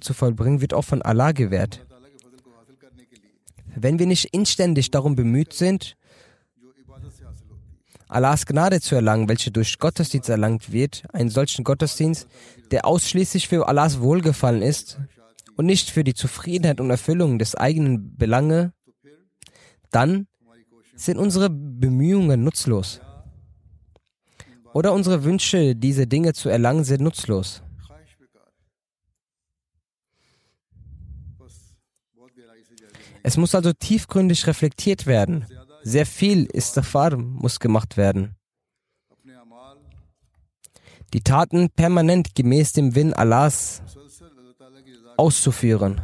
zu 0.00 0.14
vollbringen, 0.14 0.60
wird 0.60 0.74
auch 0.74 0.84
von 0.84 1.02
Allah 1.02 1.32
gewährt. 1.32 1.86
Wenn 3.74 3.98
wir 3.98 4.06
nicht 4.06 4.26
inständig 4.32 4.90
darum 4.90 5.16
bemüht 5.16 5.52
sind, 5.52 5.96
Allahs 8.08 8.46
Gnade 8.46 8.80
zu 8.80 8.94
erlangen, 8.94 9.28
welche 9.28 9.50
durch 9.50 9.78
Gottesdienst 9.78 10.28
erlangt 10.28 10.72
wird, 10.72 11.02
einen 11.12 11.28
solchen 11.28 11.64
Gottesdienst, 11.64 12.28
der 12.70 12.86
ausschließlich 12.86 13.48
für 13.48 13.68
Allahs 13.68 14.00
Wohlgefallen 14.00 14.62
ist 14.62 14.98
und 15.56 15.66
nicht 15.66 15.90
für 15.90 16.04
die 16.04 16.14
Zufriedenheit 16.14 16.80
und 16.80 16.90
Erfüllung 16.90 17.38
des 17.38 17.54
eigenen 17.56 18.16
Belange, 18.16 18.72
dann 19.90 20.28
sind 20.94 21.18
unsere 21.18 21.50
Bemühungen 21.50 22.44
nutzlos. 22.44 23.00
Oder 24.76 24.92
unsere 24.92 25.24
Wünsche, 25.24 25.74
diese 25.74 26.06
Dinge 26.06 26.34
zu 26.34 26.50
erlangen, 26.50 26.84
sind 26.84 27.00
nutzlos. 27.00 27.62
Es 33.22 33.38
muss 33.38 33.54
also 33.54 33.72
tiefgründig 33.72 34.46
reflektiert 34.46 35.06
werden. 35.06 35.46
Sehr 35.82 36.04
viel 36.04 36.44
Istighfar 36.52 37.16
muss 37.16 37.58
gemacht 37.58 37.96
werden. 37.96 38.36
Die 41.14 41.22
Taten 41.22 41.70
permanent 41.70 42.34
gemäß 42.34 42.74
dem 42.74 42.94
Willen 42.94 43.14
Allahs 43.14 43.80
auszuführen. 45.16 46.02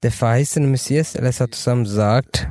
Der 0.00 0.12
verheißene 0.12 0.66
Messias 0.68 1.16
sagt, 1.86 2.50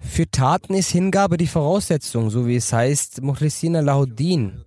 für 0.00 0.30
Taten 0.30 0.74
ist 0.74 0.90
Hingabe 0.90 1.36
die 1.36 1.46
Voraussetzung, 1.46 2.30
so 2.30 2.46
wie 2.46 2.56
es 2.56 2.72
heißt, 2.72 3.20
Mukhlisina 3.22 3.80
Lahuddin. 3.80 4.64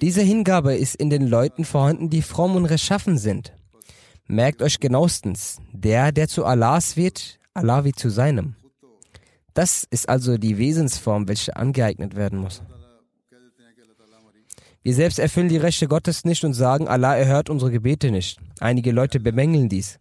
Diese 0.00 0.22
Hingabe 0.22 0.74
ist 0.74 0.96
in 0.96 1.10
den 1.10 1.26
Leuten 1.26 1.64
vorhanden, 1.64 2.10
die 2.10 2.22
fromm 2.22 2.56
und 2.56 2.66
reschaffen 2.66 3.18
sind. 3.18 3.52
Merkt 4.26 4.62
euch 4.62 4.80
genauestens, 4.80 5.58
der, 5.72 6.12
der 6.12 6.28
zu 6.28 6.44
Allahs 6.44 6.96
wird, 6.96 7.38
Allah 7.54 7.84
wird 7.84 7.98
zu 7.98 8.08
seinem. 8.08 8.56
Das 9.54 9.86
ist 9.90 10.08
also 10.08 10.38
die 10.38 10.58
Wesensform, 10.58 11.28
welche 11.28 11.56
angeeignet 11.56 12.16
werden 12.16 12.38
muss. 12.38 12.62
Wir 14.82 14.94
selbst 14.94 15.18
erfüllen 15.18 15.48
die 15.48 15.58
Rechte 15.58 15.86
Gottes 15.86 16.24
nicht 16.24 16.44
und 16.44 16.54
sagen, 16.54 16.88
Allah 16.88 17.16
erhört 17.16 17.48
unsere 17.50 17.70
Gebete 17.70 18.10
nicht. 18.10 18.38
Einige 18.58 18.90
Leute 18.90 19.20
bemängeln 19.20 19.68
dies. 19.68 20.00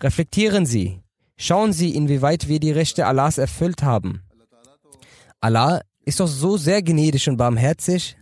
Reflektieren 0.00 0.66
Sie. 0.66 1.00
Schauen 1.36 1.72
Sie, 1.72 1.94
inwieweit 1.94 2.48
wir 2.48 2.58
die 2.58 2.72
Rechte 2.72 3.06
Allahs 3.06 3.38
erfüllt 3.38 3.82
haben. 3.82 4.22
Allah 5.40 5.82
ist 6.04 6.18
doch 6.18 6.26
so 6.26 6.56
sehr 6.56 6.82
gnädig 6.82 7.28
und 7.28 7.36
barmherzig, 7.36 8.16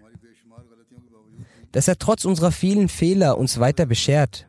dass 1.73 1.89
er 1.89 1.97
trotz 1.97 2.27
unserer 2.27 2.53
vielen 2.53 2.89
Fehler 2.89 3.39
uns 3.39 3.59
weiter 3.59 3.87
beschert. 3.87 4.49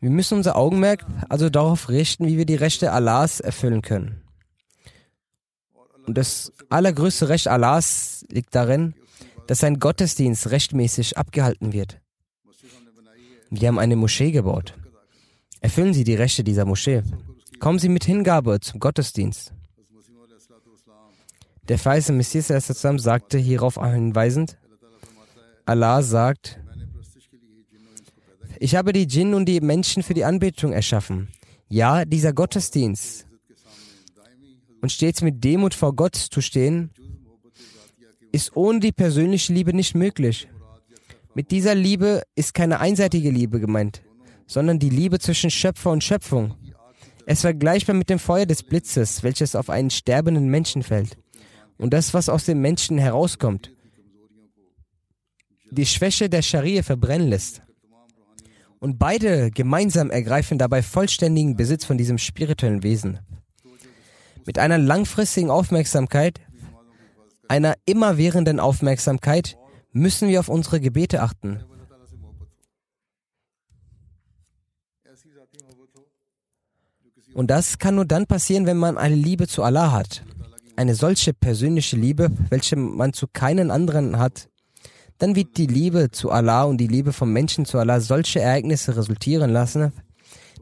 Wir 0.00 0.10
müssen 0.10 0.38
unser 0.38 0.56
Augenmerk 0.56 1.04
also 1.28 1.50
darauf 1.50 1.88
richten, 1.88 2.26
wie 2.26 2.36
wir 2.36 2.46
die 2.46 2.54
Rechte 2.54 2.92
Allahs 2.92 3.40
erfüllen 3.40 3.82
können. 3.82 4.22
Und 6.08 6.16
das 6.16 6.54
allergrößte 6.70 7.28
Recht 7.28 7.48
Allahs 7.48 8.24
liegt 8.30 8.54
darin, 8.54 8.94
dass 9.46 9.58
sein 9.58 9.78
Gottesdienst 9.78 10.50
rechtmäßig 10.50 11.18
abgehalten 11.18 11.74
wird. 11.74 12.00
Wir 13.50 13.68
haben 13.68 13.78
eine 13.78 13.94
Moschee 13.94 14.30
gebaut. 14.30 14.72
Erfüllen 15.60 15.92
Sie 15.92 16.04
die 16.04 16.14
Rechte 16.14 16.42
dieser 16.42 16.64
Moschee. 16.64 17.02
Kommen 17.60 17.78
Sie 17.78 17.90
mit 17.90 18.04
Hingabe 18.04 18.58
zum 18.60 18.80
Gottesdienst. 18.80 19.52
Der 21.68 21.78
Feise 21.78 22.14
Messias 22.14 22.46
sagte 22.46 23.36
hierauf 23.36 23.74
hinweisend, 23.74 24.56
Allah 25.66 26.00
sagt, 26.00 26.58
ich 28.58 28.76
habe 28.76 28.94
die 28.94 29.06
Djinn 29.06 29.34
und 29.34 29.44
die 29.44 29.60
Menschen 29.60 30.02
für 30.02 30.14
die 30.14 30.24
Anbetung 30.24 30.72
erschaffen. 30.72 31.28
Ja, 31.68 32.06
dieser 32.06 32.32
Gottesdienst 32.32 33.27
und 34.80 34.92
stets 34.92 35.22
mit 35.22 35.42
Demut 35.42 35.74
vor 35.74 35.94
Gott 35.94 36.16
zu 36.16 36.40
stehen, 36.40 36.90
ist 38.32 38.56
ohne 38.56 38.80
die 38.80 38.92
persönliche 38.92 39.52
Liebe 39.52 39.74
nicht 39.74 39.94
möglich. 39.94 40.48
Mit 41.34 41.50
dieser 41.50 41.74
Liebe 41.74 42.22
ist 42.34 42.54
keine 42.54 42.80
einseitige 42.80 43.30
Liebe 43.30 43.60
gemeint, 43.60 44.02
sondern 44.46 44.78
die 44.78 44.90
Liebe 44.90 45.18
zwischen 45.18 45.50
Schöpfer 45.50 45.90
und 45.90 46.04
Schöpfung. 46.04 46.54
Es 47.26 47.42
vergleichbar 47.42 47.94
mit 47.94 48.08
dem 48.10 48.18
Feuer 48.18 48.46
des 48.46 48.62
Blitzes, 48.62 49.22
welches 49.22 49.54
auf 49.54 49.70
einen 49.70 49.90
sterbenden 49.90 50.48
Menschen 50.48 50.82
fällt. 50.82 51.18
Und 51.76 51.92
das, 51.92 52.14
was 52.14 52.28
aus 52.28 52.44
dem 52.44 52.60
Menschen 52.60 52.98
herauskommt, 52.98 53.72
die 55.70 55.86
Schwäche 55.86 56.28
der 56.28 56.42
Scharia 56.42 56.82
verbrennen 56.82 57.28
lässt. 57.28 57.62
Und 58.80 58.98
beide 58.98 59.50
gemeinsam 59.50 60.10
ergreifen 60.10 60.56
dabei 60.56 60.82
vollständigen 60.82 61.56
Besitz 61.56 61.84
von 61.84 61.98
diesem 61.98 62.16
spirituellen 62.18 62.82
Wesen. 62.82 63.20
Mit 64.48 64.58
einer 64.58 64.78
langfristigen 64.78 65.50
Aufmerksamkeit, 65.50 66.40
einer 67.48 67.74
immerwährenden 67.84 68.60
Aufmerksamkeit 68.60 69.58
müssen 69.92 70.30
wir 70.30 70.40
auf 70.40 70.48
unsere 70.48 70.80
Gebete 70.80 71.20
achten. 71.20 71.60
Und 77.34 77.50
das 77.50 77.78
kann 77.78 77.96
nur 77.96 78.06
dann 78.06 78.24
passieren, 78.24 78.64
wenn 78.64 78.78
man 78.78 78.96
eine 78.96 79.16
Liebe 79.16 79.48
zu 79.48 79.62
Allah 79.62 79.92
hat. 79.92 80.24
Eine 80.76 80.94
solche 80.94 81.34
persönliche 81.34 81.96
Liebe, 81.96 82.30
welche 82.48 82.76
man 82.76 83.12
zu 83.12 83.26
keinen 83.26 83.70
anderen 83.70 84.18
hat. 84.18 84.48
Dann 85.18 85.36
wird 85.36 85.58
die 85.58 85.66
Liebe 85.66 86.10
zu 86.10 86.30
Allah 86.30 86.62
und 86.62 86.78
die 86.78 86.88
Liebe 86.88 87.12
vom 87.12 87.34
Menschen 87.34 87.66
zu 87.66 87.76
Allah 87.76 88.00
solche 88.00 88.40
Ereignisse 88.40 88.96
resultieren 88.96 89.50
lassen, 89.50 89.92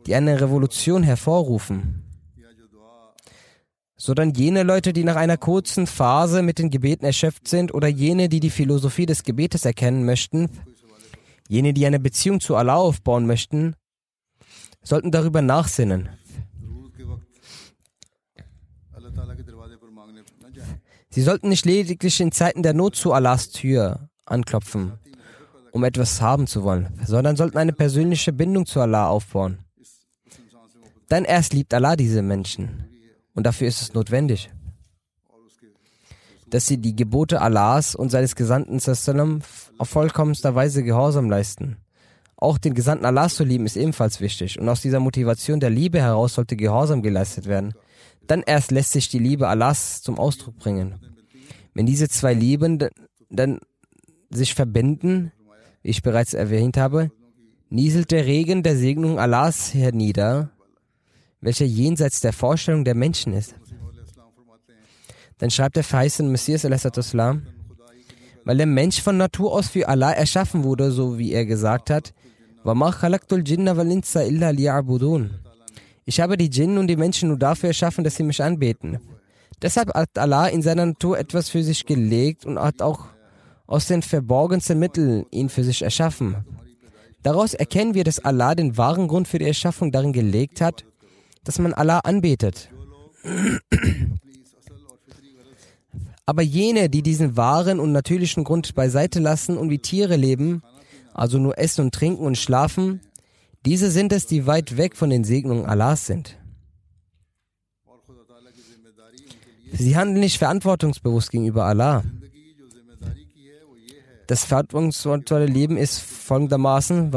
die 0.07 0.17
eine 0.17 0.41
Revolution 0.41 1.05
hervorrufen. 1.05 2.03
So 3.99 4.13
dann 4.13 4.35
jene 4.35 4.63
Leute, 4.63 4.93
die 4.93 5.05
nach 5.05 5.17
einer 5.17 5.39
kurzen 5.39 5.87
Phase 5.87 6.43
mit 6.43 6.59
den 6.59 6.71
Gebeten 6.71 7.07
erschöpft 7.07 7.49
sind 7.49 7.73
oder 7.73 7.89
jene, 7.89 8.29
die 8.29 8.41
die 8.41 8.51
Philosophie 8.51 9.07
des 9.07 9.23
Gebetes 9.23 9.65
erkennen 9.65 10.05
möchten, 10.05 10.51
jene, 11.49 11.73
die 11.73 11.87
eine 11.87 11.99
Beziehung 11.99 12.41
zu 12.41 12.57
Allah 12.57 12.77
aufbauen 12.77 13.27
möchten, 13.27 13.75
sollten 14.83 15.11
darüber 15.11 15.41
nachsinnen. 15.41 16.11
Sie 21.09 21.23
sollten 21.23 21.49
nicht 21.49 21.65
lediglich 21.65 22.21
in 22.21 22.33
Zeiten 22.33 22.63
der 22.63 22.75
Not 22.75 22.97
zu 22.97 23.15
Allahs 23.15 23.49
Tür 23.49 24.11
anklopfen, 24.27 24.93
um 25.73 25.85
etwas 25.85 26.21
haben 26.21 26.47
zu 26.47 26.63
wollen, 26.63 27.01
sondern 27.07 27.37
sollten 27.37 27.57
eine 27.57 27.73
persönliche 27.73 28.35
Bindung 28.35 28.67
zu 28.67 28.83
Allah 28.83 29.09
aufbauen. 29.09 29.59
Dann 31.09 31.25
erst 31.25 31.55
liebt 31.55 31.73
Allah 31.73 31.97
diese 31.97 32.21
Menschen. 32.21 32.96
Und 33.37 33.45
dafür 33.45 33.69
ist 33.69 33.83
es 33.83 33.95
notwendig, 33.95 34.51
dass 36.49 36.67
sie 36.67 36.79
die 36.79 36.97
Gebote 36.97 37.41
Allahs 37.41 37.95
und 37.95 38.11
seines 38.11 38.35
Gesandten 38.35 38.81
auf 39.79 39.89
vollkommenster 39.89 40.55
Weise 40.55 40.83
Gehorsam 40.83 41.29
leisten. 41.29 41.77
Auch 42.39 42.59
den 42.59 42.75
Gesandten 42.75 43.07
Allahs 43.07 43.35
zu 43.35 43.45
lieben 43.45 43.67
ist 43.67 43.77
ebenfalls 43.77 44.21
wichtig. 44.21 44.59
Und 44.59 44.69
aus 44.69 44.81
dieser 44.81 45.01
Motivation 45.01 45.61
der 45.61 45.71
Liebe 45.71 46.01
heraus 46.01 46.35
sollte 46.35 46.57
Gehorsam 46.57 47.03
geleistet 47.03 47.47
werden. 47.47 47.75
Dann 48.27 48.43
erst 48.43 48.71
lässt 48.71 48.93
sich 48.93 49.09
die 49.09 49.19
Liebe 49.19 49.49
Allahs 49.49 50.03
zum 50.03 50.19
Ausdruck 50.19 50.57
bringen. 50.57 50.95
Wenn 51.75 51.87
diese 51.87 52.09
zwei 52.09 52.33
Lieben 52.33 52.89
dann 53.31 53.61
sich 54.31 54.55
verbinden, 54.55 55.33
wie 55.83 55.91
ich 55.91 56.03
bereits 56.03 56.33
erwähnt 56.33 56.79
habe, 56.79 57.11
nieselt 57.69 58.11
der 58.11 58.25
Regen 58.25 58.63
der 58.63 58.77
Segnung 58.77 59.19
Allahs 59.19 59.75
hernieder 59.75 60.56
welcher 61.47 61.65
jenseits 61.65 62.21
der 62.21 62.33
Vorstellung 62.33 62.85
der 62.85 62.97
Menschen 62.97 63.33
ist. 63.33 63.55
Dann 65.39 65.51
schreibt 65.51 65.77
der 65.77 65.85
verheißene 65.85 66.29
Messias, 66.29 66.65
weil 66.65 68.57
der 68.57 68.67
Mensch 68.67 69.01
von 69.01 69.17
Natur 69.17 69.53
aus 69.53 69.69
für 69.69 69.89
Allah 69.89 70.11
erschaffen 70.11 70.65
wurde, 70.65 70.91
so 70.91 71.19
wie 71.19 71.33
er 71.33 71.47
gesagt 71.47 71.91
hat, 71.91 72.13
ich 76.09 76.21
habe 76.21 76.37
die 76.37 76.51
Djinn 76.51 76.79
und 76.79 76.89
die 76.89 76.97
Menschen 76.97 77.29
nur 77.29 77.39
dafür 77.39 77.69
erschaffen, 77.69 78.03
dass 78.03 78.17
sie 78.17 78.25
mich 78.25 78.43
anbeten. 78.43 78.99
Deshalb 79.63 79.95
hat 79.95 80.19
Allah 80.19 80.49
in 80.49 80.63
seiner 80.63 80.87
Natur 80.87 81.17
etwas 81.17 81.49
für 81.49 81.63
sich 81.63 81.87
gelegt 81.87 82.45
und 82.45 82.59
hat 82.59 82.83
auch 82.83 83.07
aus 83.69 83.87
den 83.87 84.03
verborgensten 84.03 84.81
Mitteln 84.81 85.27
ihn 85.31 85.49
für 85.49 85.63
sich 85.63 85.83
erschaffen. 85.83 86.45
Daraus 87.23 87.55
erkennen 87.55 87.95
wir, 87.95 88.03
dass 88.03 88.25
Allah 88.25 88.57
den 88.57 88.77
wahren 88.77 89.07
Grund 89.07 89.29
für 89.29 89.39
die 89.39 89.47
Erschaffung 89.47 89.93
darin 89.93 90.13
gelegt 90.13 90.61
hat, 90.61 90.85
dass 91.47 91.59
man 91.59 91.73
Allah 91.73 92.01
anbetet. 92.01 92.71
Aber 96.27 96.43
jene, 96.43 96.91
die 96.91 97.03
diesen 97.03 97.37
wahren 97.37 97.79
und 97.79 97.93
natürlichen 97.93 98.43
Grund 98.43 98.75
beiseite 98.75 99.21
lassen 99.21 99.57
und 99.57 99.71
wie 99.71 99.79
Tiere 99.79 100.17
leben, 100.17 100.63
also 101.15 101.39
nur 101.39 101.57
essen 101.57 101.83
und 101.83 101.95
trinken 101.95 102.25
und 102.25 102.37
schlafen, 102.37 103.01
diese 103.65 103.91
sind 103.91 104.13
es, 104.13 104.27
die 104.27 104.47
weit 104.47 104.77
weg 104.77 104.97
von 104.97 105.09
den 105.09 105.23
Segnungen 105.25 105.67
Allahs 105.67 106.07
sind. 106.07 106.37
Sie 109.73 109.97
handeln 109.97 110.21
nicht 110.21 110.39
verantwortungsbewusst 110.39 111.31
gegenüber 111.31 111.65
Allah. 111.65 112.03
Das 114.27 114.45
verantwortungsvolle 114.45 115.47
Leben 115.47 115.77
ist 115.77 116.01
folgendermaßen: 116.01 117.13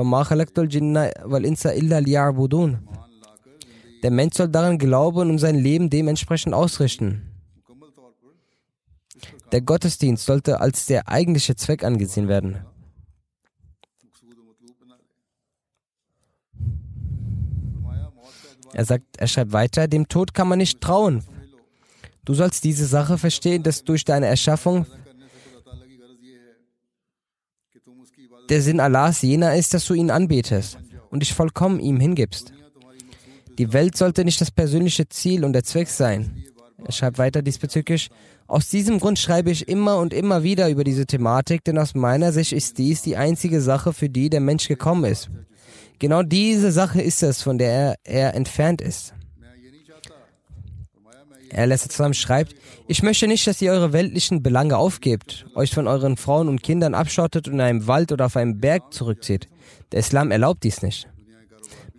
der 4.03 4.11
Mensch 4.11 4.35
soll 4.35 4.49
daran 4.49 4.77
glauben 4.77 5.29
und 5.29 5.39
sein 5.39 5.55
Leben 5.55 5.89
dementsprechend 5.89 6.53
ausrichten. 6.53 7.29
Der 9.51 9.61
Gottesdienst 9.61 10.25
sollte 10.25 10.61
als 10.61 10.85
der 10.85 11.09
eigentliche 11.09 11.55
Zweck 11.55 11.83
angesehen 11.83 12.27
werden. 12.27 12.65
Er 18.73 18.85
sagt, 18.85 19.17
er 19.17 19.27
schreibt 19.27 19.51
weiter, 19.51 19.87
dem 19.87 20.07
Tod 20.07 20.33
kann 20.33 20.47
man 20.47 20.59
nicht 20.59 20.79
trauen. 20.79 21.23
Du 22.23 22.35
sollst 22.35 22.63
diese 22.63 22.85
Sache 22.85 23.17
verstehen, 23.17 23.63
dass 23.63 23.83
durch 23.83 24.05
deine 24.05 24.27
Erschaffung 24.27 24.85
der 28.49 28.61
Sinn 28.61 28.79
Allahs 28.79 29.21
jener 29.21 29.55
ist, 29.55 29.73
dass 29.73 29.85
du 29.85 29.95
ihn 29.95 30.11
anbetest 30.11 30.77
und 31.09 31.21
dich 31.21 31.33
vollkommen 31.33 31.79
ihm 31.79 31.99
hingibst. 31.99 32.53
Die 33.59 33.73
Welt 33.73 33.97
sollte 33.97 34.23
nicht 34.23 34.39
das 34.39 34.51
persönliche 34.51 35.09
Ziel 35.09 35.43
und 35.43 35.51
der 35.51 35.65
Zweck 35.65 35.89
sein. 35.89 36.45
Er 36.81 36.93
schreibt 36.93 37.17
weiter 37.17 37.41
diesbezüglich, 37.41 38.09
aus 38.47 38.69
diesem 38.69 39.01
Grund 39.01 39.19
schreibe 39.19 39.51
ich 39.51 39.67
immer 39.67 39.97
und 39.97 40.13
immer 40.13 40.43
wieder 40.43 40.69
über 40.69 40.85
diese 40.85 41.05
Thematik, 41.05 41.65
denn 41.65 41.77
aus 41.77 41.93
meiner 41.93 42.31
Sicht 42.31 42.53
ist 42.53 42.77
dies 42.77 43.01
die 43.01 43.17
einzige 43.17 43.59
Sache, 43.59 43.91
für 43.91 44.07
die 44.07 44.29
der 44.29 44.39
Mensch 44.39 44.69
gekommen 44.69 45.03
ist. 45.03 45.29
Genau 45.99 46.23
diese 46.23 46.71
Sache 46.71 47.01
ist 47.01 47.21
es, 47.21 47.41
von 47.41 47.57
der 47.57 47.69
er, 47.69 47.95
er 48.05 48.33
entfernt 48.33 48.79
ist. 48.79 49.13
Er 51.49 51.67
lässt 51.67 51.91
zusammen 51.91 52.13
schreibt, 52.13 52.55
ich 52.87 53.03
möchte 53.03 53.27
nicht, 53.27 53.45
dass 53.45 53.61
ihr 53.61 53.73
eure 53.73 53.91
weltlichen 53.91 54.41
Belange 54.41 54.77
aufgebt, 54.77 55.47
euch 55.53 55.71
von 55.71 55.85
euren 55.85 56.15
Frauen 56.15 56.47
und 56.47 56.63
Kindern 56.63 56.93
abschottet 56.93 57.49
und 57.49 57.55
in 57.55 57.61
einem 57.61 57.87
Wald 57.87 58.13
oder 58.13 58.27
auf 58.27 58.37
einem 58.37 58.61
Berg 58.61 58.93
zurückzieht. 58.93 59.49
Der 59.91 59.99
Islam 59.99 60.31
erlaubt 60.31 60.63
dies 60.63 60.81
nicht. 60.81 61.09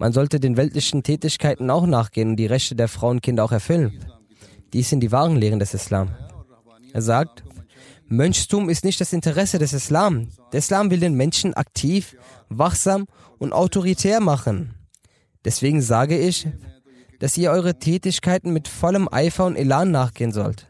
Man 0.00 0.14
sollte 0.14 0.40
den 0.40 0.56
weltlichen 0.56 1.02
Tätigkeiten 1.02 1.68
auch 1.68 1.84
nachgehen 1.84 2.30
und 2.30 2.36
die 2.36 2.46
Rechte 2.46 2.74
der 2.74 2.88
Frauen 2.88 3.18
und 3.18 3.22
Kinder 3.22 3.44
auch 3.44 3.52
erfüllen. 3.52 4.02
Dies 4.72 4.88
sind 4.88 5.00
die 5.00 5.12
wahren 5.12 5.36
Lehren 5.36 5.58
des 5.58 5.74
Islam. 5.74 6.16
Er 6.94 7.02
sagt, 7.02 7.44
Mönchstum 8.06 8.70
ist 8.70 8.82
nicht 8.82 8.98
das 9.02 9.12
Interesse 9.12 9.58
des 9.58 9.74
Islam. 9.74 10.28
Der 10.52 10.60
Islam 10.60 10.90
will 10.90 11.00
den 11.00 11.16
Menschen 11.16 11.52
aktiv, 11.52 12.16
wachsam 12.48 13.08
und 13.38 13.52
autoritär 13.52 14.20
machen. 14.20 14.74
Deswegen 15.44 15.82
sage 15.82 16.18
ich, 16.18 16.48
dass 17.18 17.36
ihr 17.36 17.50
eure 17.50 17.78
Tätigkeiten 17.78 18.54
mit 18.54 18.68
vollem 18.68 19.06
Eifer 19.12 19.44
und 19.44 19.56
Elan 19.56 19.90
nachgehen 19.90 20.32
sollt. 20.32 20.66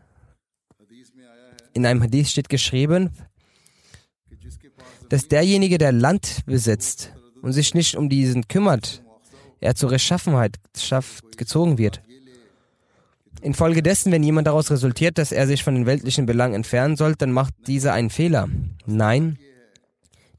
In 1.72 1.87
einem 1.87 2.03
Hadith 2.03 2.31
steht 2.31 2.49
geschrieben, 2.49 3.11
dass 5.09 5.28
derjenige, 5.28 5.78
der 5.78 5.93
Land 5.93 6.41
besitzt 6.47 7.12
und 7.43 7.53
sich 7.53 7.74
nicht 7.74 7.95
um 7.95 8.09
diesen 8.09 8.49
kümmert, 8.49 9.05
er 9.61 9.74
zur 9.74 9.90
Rechtschaffenheit 9.90 10.56
gezogen 11.36 11.78
wird. 11.78 12.02
Infolgedessen, 13.42 14.12
wenn 14.12 14.22
jemand 14.22 14.46
daraus 14.46 14.70
resultiert, 14.70 15.16
dass 15.16 15.32
er 15.32 15.46
sich 15.46 15.64
von 15.64 15.74
den 15.74 15.86
weltlichen 15.86 16.26
Belangen 16.26 16.54
entfernen 16.54 16.96
soll, 16.96 17.14
dann 17.14 17.32
macht 17.32 17.54
dieser 17.66 17.92
einen 17.94 18.11
Fehler. 18.11 18.48
Nein. 18.84 19.38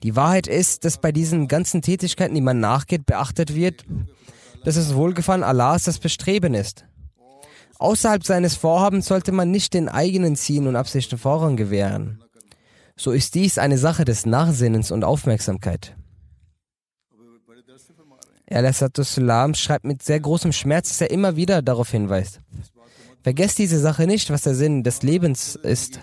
Die 0.03 0.15
Wahrheit 0.15 0.47
ist, 0.47 0.85
dass 0.85 0.99
bei 0.99 1.11
diesen 1.11 1.47
ganzen 1.47 1.81
Tätigkeiten, 1.81 2.35
die 2.35 2.41
man 2.41 2.59
nachgeht, 2.59 3.05
beachtet 3.05 3.55
wird, 3.55 3.85
dass 4.63 4.75
das 4.75 4.95
Wohlgefallen 4.95 5.43
Allahs 5.43 5.83
das 5.83 5.99
Bestreben 5.99 6.53
ist. 6.53 6.85
Außerhalb 7.79 8.23
seines 8.23 8.55
Vorhabens 8.55 9.07
sollte 9.07 9.31
man 9.31 9.49
nicht 9.49 9.73
den 9.73 9.89
eigenen 9.89 10.35
Zielen 10.35 10.67
und 10.67 10.75
Absichten 10.75 11.17
Vorrang 11.17 11.55
gewähren. 11.55 12.23
So 12.95 13.11
ist 13.11 13.33
dies 13.33 13.57
eine 13.57 13.79
Sache 13.79 14.05
des 14.05 14.27
Nachsinnens 14.27 14.91
und 14.91 15.03
Aufmerksamkeit. 15.03 15.95
Er 18.51 18.73
schreibt 18.73 19.85
mit 19.85 20.03
sehr 20.03 20.19
großem 20.19 20.51
Schmerz, 20.51 20.89
dass 20.89 21.01
er 21.01 21.09
immer 21.09 21.37
wieder 21.37 21.61
darauf 21.61 21.89
hinweist. 21.89 22.41
Vergesst 23.23 23.57
diese 23.59 23.79
Sache 23.79 24.07
nicht, 24.07 24.29
was 24.29 24.41
der 24.41 24.55
Sinn 24.55 24.83
des 24.83 25.03
Lebens 25.03 25.55
ist. 25.55 26.01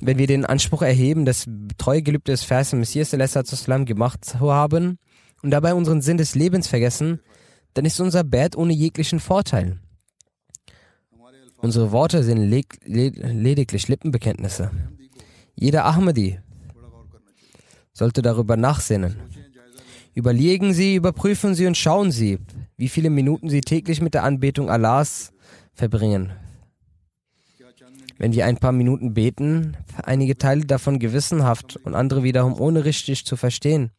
Wenn 0.00 0.18
wir 0.18 0.26
den 0.26 0.44
Anspruch 0.44 0.82
erheben, 0.82 1.24
das 1.24 1.46
treue 1.78 2.02
Gelübde 2.02 2.32
des 2.32 2.42
Vers 2.42 2.72
Messias 2.72 3.10
gemacht 3.10 4.34
haben 4.40 4.98
und 5.42 5.50
dabei 5.52 5.72
unseren 5.74 6.02
Sinn 6.02 6.16
des 6.16 6.34
Lebens 6.34 6.66
vergessen, 6.66 7.20
dann 7.74 7.84
ist 7.84 8.00
unser 8.00 8.24
Bett 8.24 8.56
ohne 8.56 8.72
jeglichen 8.72 9.20
Vorteil. 9.20 9.78
Unsere 11.58 11.92
Worte 11.92 12.24
sind 12.24 12.38
le 12.38 12.62
le 12.84 13.10
lediglich 13.10 13.86
Lippenbekenntnisse. 13.86 14.72
Jeder 15.54 15.84
Ahmadi 15.84 16.40
sollte 17.92 18.22
darüber 18.22 18.56
nachsinnen. 18.56 19.16
Überlegen 20.14 20.74
Sie, 20.74 20.96
überprüfen 20.96 21.54
Sie 21.54 21.66
und 21.66 21.76
schauen 21.76 22.10
Sie, 22.10 22.38
wie 22.76 22.88
viele 22.88 23.10
Minuten 23.10 23.48
Sie 23.48 23.62
täglich 23.62 24.02
mit 24.02 24.14
der 24.14 24.24
Anbetung 24.24 24.70
Allahs 24.70 25.32
verbringen. 25.72 26.32
Wenn 28.18 28.34
wir 28.34 28.46
ein 28.46 28.58
paar 28.58 28.72
Minuten 28.72 29.14
beten, 29.14 29.76
einige 30.02 30.36
Teile 30.36 30.64
davon 30.64 30.98
gewissenhaft 30.98 31.76
und 31.84 31.94
andere 31.94 32.22
wiederum 32.22 32.60
ohne 32.60 32.84
richtig 32.84 33.24
zu 33.24 33.36
verstehen, 33.36 33.90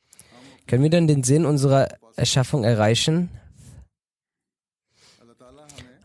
können 0.67 0.83
wir 0.83 0.89
dann 0.89 1.07
den 1.07 1.23
Sinn 1.23 1.45
unserer 1.45 1.89
Erschaffung 2.15 2.63
erreichen? 2.63 3.29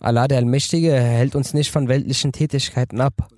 Allah, 0.01 0.27
der 0.27 0.39
Allmächtige, 0.39 0.95
hält 0.95 1.35
uns 1.35 1.55
nicht 1.55 1.71
von 1.71 1.89
weltlichen 1.89 2.33
Tätigkeiten 2.33 3.01
ab. 3.01 3.29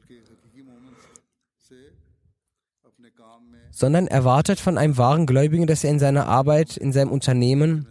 Sondern 3.81 4.09
erwartet 4.09 4.61
von 4.61 4.77
einem 4.77 4.99
wahren 4.99 5.25
Gläubigen, 5.25 5.67
dass 5.67 5.85
er 5.85 5.91
in 5.91 5.99
seiner 5.99 6.27
Arbeit, 6.27 6.77
in 6.77 6.93
seinem 6.93 7.11
Unternehmen, 7.11 7.87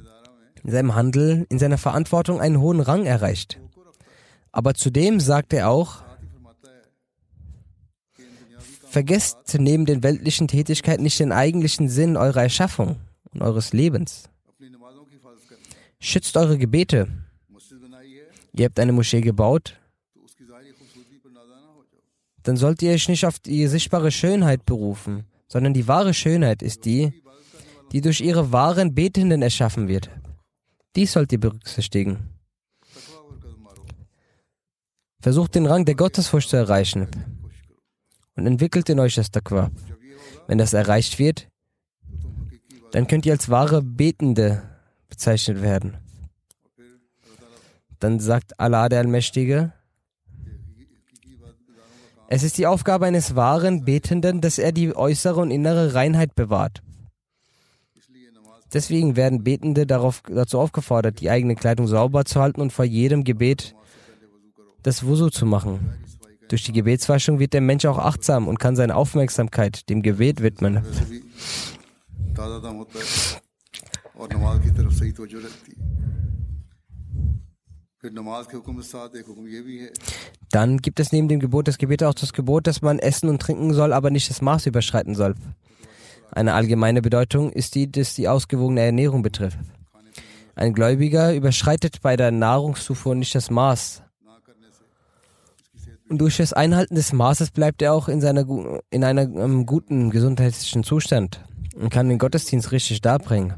in 0.64 0.70
seinem 0.70 0.94
Handel, 0.94 1.48
in 1.50 1.58
seiner 1.58 1.80
Verantwortung 1.80 2.40
einen 2.40 2.60
hohen 2.60 2.80
Rang 2.80 3.08
erreicht. 3.08 3.60
Aber 4.52 4.76
zudem 4.76 5.20
sagt 5.20 5.52
er 5.52 5.68
auch, 5.68 6.04
vergesst 8.88 9.58
neben 9.58 9.88
den 9.88 10.04
weltlichen 10.04 10.48
Tätigkeiten 10.48 11.02
nicht 11.02 11.20
den 11.20 11.32
eigentlichen 11.32 11.90
Sinn 11.90 12.18
eurer 12.18 12.44
Erschaffung 12.44 12.98
und 13.32 13.42
eures 13.42 13.74
Lebens. 13.74 14.30
Schützt 16.00 16.38
eure 16.38 16.60
Gebete. 16.60 17.08
Ihr 18.54 18.66
habt 18.66 18.80
eine 18.80 18.92
Moschee 18.92 19.22
gebaut, 19.22 19.76
dann 22.44 22.58
sollt 22.58 22.84
ihr 22.84 22.92
euch 22.92 23.10
nicht 23.10 23.26
auf 23.26 23.40
die 23.40 23.66
sichtbare 23.66 24.12
Schönheit 24.12 24.68
berufen, 24.68 25.26
sondern 25.50 25.74
die 25.74 25.88
wahre 25.88 26.14
Schönheit 26.14 26.62
ist 26.62 26.86
die, 26.86 27.12
die 27.92 28.02
durch 28.02 28.22
ihre 28.22 28.52
wahren 28.52 28.94
Betenden 28.94 29.42
erschaffen 29.42 29.88
wird. 29.88 30.10
Dies 30.96 31.12
sollt 31.12 31.32
ihr 31.32 31.40
berücksichtigen. 31.40 32.30
Versucht 35.22 35.56
den 35.56 35.66
Rang 35.66 35.84
der 35.86 35.96
Gottesfurcht 35.96 36.50
zu 36.50 36.56
erreichen 36.56 37.08
und 38.36 38.46
entwickelt 38.46 38.88
in 38.90 39.00
euch 39.00 39.16
das 39.16 39.32
Taqwa. 39.32 39.70
Wenn 40.48 40.58
das 40.58 40.74
erreicht 40.74 41.20
wird, 41.20 41.48
dann 42.92 43.08
könnt 43.08 43.26
ihr 43.26 43.34
als 43.34 43.50
wahre 43.50 43.82
Betende 43.82 44.64
bezeichnet 45.10 45.62
werden. 45.62 45.98
Dann 48.00 48.20
sagt 48.20 48.60
Allah 48.60 48.88
der 48.88 49.00
Allmächtige, 49.00 49.74
es 52.32 52.44
ist 52.44 52.60
die 52.60 52.68
Aufgabe 52.68 53.08
eines 53.08 53.36
wahren 53.36 53.86
Betenden, 53.86 54.40
dass 54.40 54.60
er 54.60 54.72
die 54.72 54.96
äußere 54.96 55.40
und 55.40 55.50
innere 55.50 55.96
Reinheit 55.96 56.36
bewahrt. 56.36 56.84
Deswegen 58.72 59.16
werden 59.16 59.44
Betende 59.44 59.88
darauf, 59.88 60.22
dazu 60.22 60.60
aufgefordert, 60.60 61.22
die 61.22 61.32
eigene 61.32 61.56
Kleidung 61.56 61.88
sauber 61.88 62.26
zu 62.26 62.40
halten 62.40 62.62
und 62.62 62.72
vor 62.72 62.86
jedem 62.86 63.24
Gebet 63.24 63.74
das 64.84 65.04
Wusu 65.04 65.30
zu 65.30 65.48
machen. 65.48 65.98
Durch 66.50 66.64
die 66.64 66.72
Gebetswaschung 66.72 67.40
wird 67.40 67.54
der 67.54 67.62
Mensch 67.62 67.86
auch 67.86 67.98
achtsam 67.98 68.48
und 68.48 68.60
kann 68.60 68.76
seine 68.76 68.96
Aufmerksamkeit 68.96 69.90
dem 69.90 70.04
Gebet 70.04 70.44
widmen. 70.44 70.84
Dann 80.52 80.78
gibt 80.78 81.00
es 81.00 81.12
neben 81.12 81.28
dem 81.28 81.40
Gebot 81.40 81.68
des 81.68 81.78
Gebetes 81.78 82.08
auch 82.08 82.14
das 82.14 82.34
Gebot, 82.34 82.66
dass 82.66 82.82
man 82.82 82.98
essen 83.00 83.30
und 83.30 83.42
trinken 83.42 83.74
soll, 83.74 83.94
aber 83.94 84.10
nicht 84.10 84.30
das 84.30 84.42
Maß 84.42 84.66
überschreiten 84.68 85.16
soll. 85.16 85.36
Eine 86.32 86.54
allgemeine 86.54 87.02
Bedeutung 87.02 87.52
ist 87.52 87.76
die, 87.76 87.92
dass 87.92 88.14
die 88.14 88.28
ausgewogene 88.28 88.82
Ernährung 88.82 89.22
betrifft. 89.22 89.60
Ein 90.56 90.74
Gläubiger 90.74 91.34
überschreitet 91.34 92.02
bei 92.02 92.16
der 92.16 92.32
Nahrungszufuhr 92.32 93.16
nicht 93.16 93.34
das 93.36 93.50
Maß. 93.50 94.04
Und 96.10 96.18
durch 96.20 96.38
das 96.38 96.54
Einhalten 96.54 96.96
des 96.96 97.14
Maßes 97.14 97.52
bleibt 97.52 97.82
er 97.82 97.94
auch 97.94 98.08
in, 98.08 98.20
seiner, 98.20 98.46
in 98.90 99.04
einem 99.04 99.66
guten 99.66 100.10
gesundheitlichen 100.10 100.84
Zustand 100.84 101.46
und 101.76 101.90
kann 101.90 102.10
den 102.10 102.18
Gottesdienst 102.18 102.72
richtig 102.72 103.02
darbringen. 103.02 103.54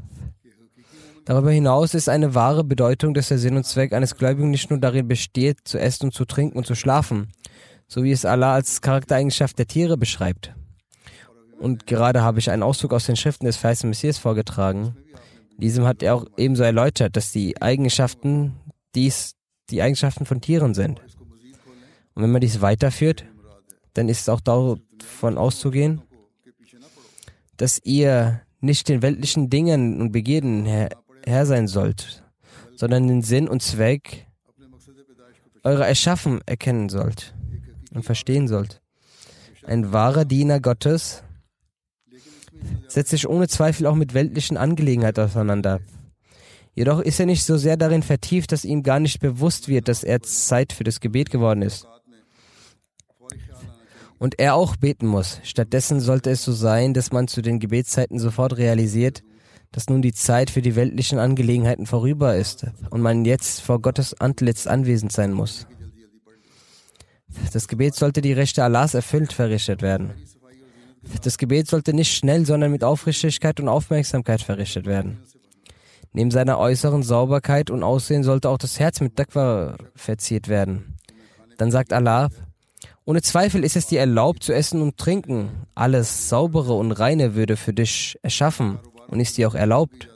Darüber 1.24 1.50
hinaus 1.50 1.94
ist 1.94 2.08
eine 2.08 2.34
wahre 2.34 2.64
Bedeutung, 2.64 3.14
dass 3.14 3.28
der 3.28 3.38
Sinn 3.38 3.56
und 3.56 3.64
Zweck 3.64 3.92
eines 3.92 4.16
Gläubigen 4.16 4.50
nicht 4.50 4.70
nur 4.70 4.80
darin 4.80 5.06
besteht, 5.06 5.58
zu 5.64 5.78
essen 5.78 6.06
und 6.06 6.14
zu 6.14 6.24
trinken 6.24 6.58
und 6.58 6.66
zu 6.66 6.74
schlafen, 6.74 7.28
so 7.86 8.02
wie 8.02 8.10
es 8.10 8.24
Allah 8.24 8.54
als 8.54 8.80
Charaktereigenschaft 8.80 9.58
der 9.58 9.66
Tiere 9.66 9.96
beschreibt. 9.96 10.54
Und 11.60 11.86
gerade 11.86 12.22
habe 12.22 12.40
ich 12.40 12.50
einen 12.50 12.64
Auszug 12.64 12.92
aus 12.92 13.06
den 13.06 13.14
Schriften 13.14 13.46
des 13.46 13.56
Feisten 13.56 13.88
Messias 13.88 14.18
vorgetragen. 14.18 14.96
Diesem 15.58 15.84
hat 15.84 16.02
er 16.02 16.16
auch 16.16 16.26
ebenso 16.36 16.64
erläutert, 16.64 17.16
dass 17.16 17.30
die 17.30 17.60
Eigenschaften 17.62 18.56
dies 18.96 19.36
die 19.70 19.80
Eigenschaften 19.80 20.26
von 20.26 20.40
Tieren 20.40 20.74
sind. 20.74 21.00
Und 22.14 22.22
wenn 22.22 22.32
man 22.32 22.40
dies 22.40 22.60
weiterführt, 22.60 23.24
dann 23.94 24.08
ist 24.08 24.28
auch 24.28 24.40
davon 24.40 25.38
auszugehen, 25.38 26.02
dass 27.56 27.80
ihr 27.84 28.42
nicht 28.60 28.88
den 28.88 29.02
weltlichen 29.02 29.50
Dingen 29.50 30.00
und 30.00 30.12
Begierden 30.12 30.66
Herr 31.24 31.46
sein 31.46 31.68
sollt, 31.68 32.22
sondern 32.76 33.08
den 33.08 33.22
Sinn 33.22 33.48
und 33.48 33.62
Zweck 33.62 34.26
eurer 35.64 35.86
Erschaffen 35.86 36.40
erkennen 36.46 36.88
sollt 36.88 37.34
und 37.92 38.04
verstehen 38.04 38.48
sollt. 38.48 38.80
Ein 39.64 39.92
wahrer 39.92 40.24
Diener 40.24 40.60
Gottes 40.60 41.22
setzt 42.88 43.10
sich 43.10 43.28
ohne 43.28 43.48
Zweifel 43.48 43.86
auch 43.86 43.94
mit 43.94 44.14
weltlichen 44.14 44.56
Angelegenheiten 44.56 45.24
auseinander. 45.24 45.80
Jedoch 46.74 47.00
ist 47.00 47.20
er 47.20 47.26
nicht 47.26 47.44
so 47.44 47.56
sehr 47.56 47.76
darin 47.76 48.02
vertieft, 48.02 48.50
dass 48.50 48.64
ihm 48.64 48.82
gar 48.82 48.98
nicht 48.98 49.20
bewusst 49.20 49.68
wird, 49.68 49.88
dass 49.88 50.04
er 50.04 50.22
Zeit 50.22 50.72
für 50.72 50.84
das 50.84 51.00
Gebet 51.00 51.30
geworden 51.30 51.62
ist. 51.62 51.86
Und 54.18 54.38
er 54.38 54.54
auch 54.54 54.76
beten 54.76 55.06
muss. 55.06 55.40
Stattdessen 55.42 56.00
sollte 56.00 56.30
es 56.30 56.44
so 56.44 56.52
sein, 56.52 56.94
dass 56.94 57.12
man 57.12 57.28
zu 57.28 57.42
den 57.42 57.58
Gebetszeiten 57.58 58.18
sofort 58.18 58.56
realisiert, 58.56 59.22
dass 59.72 59.88
nun 59.88 60.02
die 60.02 60.12
Zeit 60.12 60.50
für 60.50 60.62
die 60.62 60.76
weltlichen 60.76 61.18
Angelegenheiten 61.18 61.86
vorüber 61.86 62.36
ist 62.36 62.66
und 62.90 63.00
man 63.00 63.24
jetzt 63.24 63.62
vor 63.62 63.80
Gottes 63.80 64.18
Antlitz 64.20 64.66
anwesend 64.66 65.12
sein 65.12 65.32
muss. 65.32 65.66
Das 67.52 67.66
Gebet 67.66 67.94
sollte 67.94 68.20
die 68.20 68.34
Rechte 68.34 68.62
Allahs 68.62 68.92
erfüllt 68.92 69.32
verrichtet 69.32 69.80
werden. 69.80 70.12
Das 71.22 71.38
Gebet 71.38 71.66
sollte 71.66 71.94
nicht 71.94 72.14
schnell, 72.14 72.44
sondern 72.44 72.70
mit 72.70 72.84
Aufrichtigkeit 72.84 73.58
und 73.58 73.68
Aufmerksamkeit 73.68 74.42
verrichtet 74.42 74.86
werden. 74.86 75.22
Neben 76.12 76.30
seiner 76.30 76.58
äußeren 76.58 77.02
Sauberkeit 77.02 77.70
und 77.70 77.82
Aussehen 77.82 78.22
sollte 78.22 78.50
auch 78.50 78.58
das 78.58 78.78
Herz 78.78 79.00
mit 79.00 79.18
Daqwa 79.18 79.76
verziert 79.96 80.48
werden. 80.48 80.98
Dann 81.56 81.70
sagt 81.70 81.94
Allah, 81.94 82.28
ohne 83.06 83.22
Zweifel 83.22 83.64
ist 83.64 83.76
es 83.76 83.86
dir 83.86 84.00
erlaubt 84.00 84.42
zu 84.44 84.52
essen 84.52 84.82
und 84.82 84.98
trinken. 84.98 85.66
Alles 85.74 86.28
Saubere 86.28 86.74
und 86.74 86.92
Reine 86.92 87.34
würde 87.34 87.56
für 87.56 87.72
dich 87.72 88.18
erschaffen 88.22 88.78
und 89.12 89.20
ist 89.20 89.36
dir 89.36 89.46
auch 89.46 89.54
erlaubt. 89.54 90.08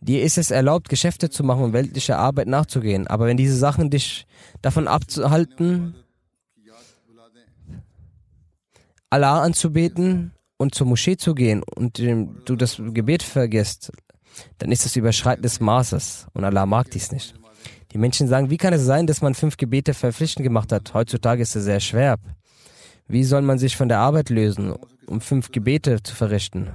Dir 0.00 0.22
ist 0.22 0.38
es 0.38 0.50
erlaubt, 0.50 0.88
Geschäfte 0.88 1.30
zu 1.30 1.44
machen 1.44 1.64
und 1.64 1.72
weltliche 1.72 2.16
Arbeit 2.16 2.46
nachzugehen. 2.46 3.06
Aber 3.08 3.26
wenn 3.26 3.36
diese 3.36 3.56
Sachen 3.56 3.90
dich 3.90 4.26
davon 4.62 4.88
abzuhalten, 4.88 5.96
Allah 9.10 9.42
anzubeten 9.42 10.32
und 10.56 10.74
zur 10.74 10.86
Moschee 10.86 11.16
zu 11.16 11.34
gehen 11.34 11.62
und 11.74 11.98
du 11.98 12.56
das 12.56 12.76
Gebet 12.78 13.22
vergisst, 13.22 13.92
dann 14.58 14.72
ist 14.72 14.84
das 14.84 14.96
Überschreiten 14.96 15.42
des 15.42 15.60
Maßes 15.60 16.28
und 16.32 16.44
Allah 16.44 16.66
mag 16.66 16.90
dies 16.90 17.12
nicht. 17.12 17.34
Die 17.92 17.98
Menschen 17.98 18.26
sagen, 18.26 18.48
wie 18.48 18.56
kann 18.56 18.72
es 18.72 18.82
sein, 18.82 19.06
dass 19.06 19.20
man 19.22 19.34
fünf 19.34 19.56
Gebete 19.56 19.92
verpflichtend 19.92 20.44
gemacht 20.44 20.72
hat? 20.72 20.94
Heutzutage 20.94 21.42
ist 21.42 21.54
es 21.56 21.64
sehr 21.64 21.80
schwer. 21.80 22.16
Wie 23.08 23.24
soll 23.24 23.42
man 23.42 23.58
sich 23.58 23.76
von 23.76 23.88
der 23.88 23.98
Arbeit 23.98 24.30
lösen, 24.30 24.74
um 25.06 25.20
fünf 25.20 25.52
Gebete 25.52 26.02
zu 26.02 26.14
verrichten? 26.14 26.70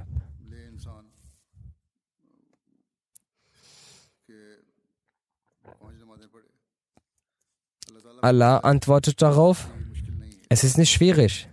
Allah 8.20 8.58
antwortet 8.58 9.22
darauf, 9.22 9.68
es 10.48 10.64
ist 10.64 10.76
nicht 10.76 10.90
schwierig. 10.90 11.48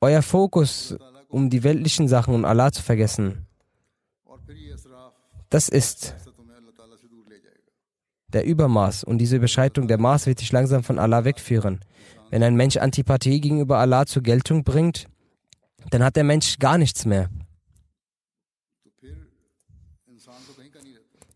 Euer 0.00 0.22
Fokus, 0.22 0.96
um 1.28 1.50
die 1.50 1.62
weltlichen 1.62 2.08
Sachen 2.08 2.34
und 2.34 2.44
Allah 2.44 2.70
zu 2.70 2.82
vergessen, 2.82 3.46
das 5.50 5.68
ist 5.68 6.14
der 8.34 8.44
Übermaß 8.44 9.04
und 9.04 9.18
diese 9.18 9.36
Überschreitung 9.36 9.88
der 9.88 9.98
Maß 9.98 10.26
wird 10.26 10.40
dich 10.40 10.52
langsam 10.52 10.82
von 10.82 10.98
Allah 10.98 11.24
wegführen. 11.24 11.80
Wenn 12.30 12.42
ein 12.42 12.56
Mensch 12.56 12.76
Antipathie 12.76 13.40
gegenüber 13.40 13.78
Allah 13.78 14.06
zur 14.06 14.22
Geltung 14.22 14.64
bringt, 14.64 15.06
dann 15.90 16.02
hat 16.02 16.16
der 16.16 16.24
Mensch 16.24 16.58
gar 16.58 16.78
nichts 16.78 17.04
mehr. 17.04 17.30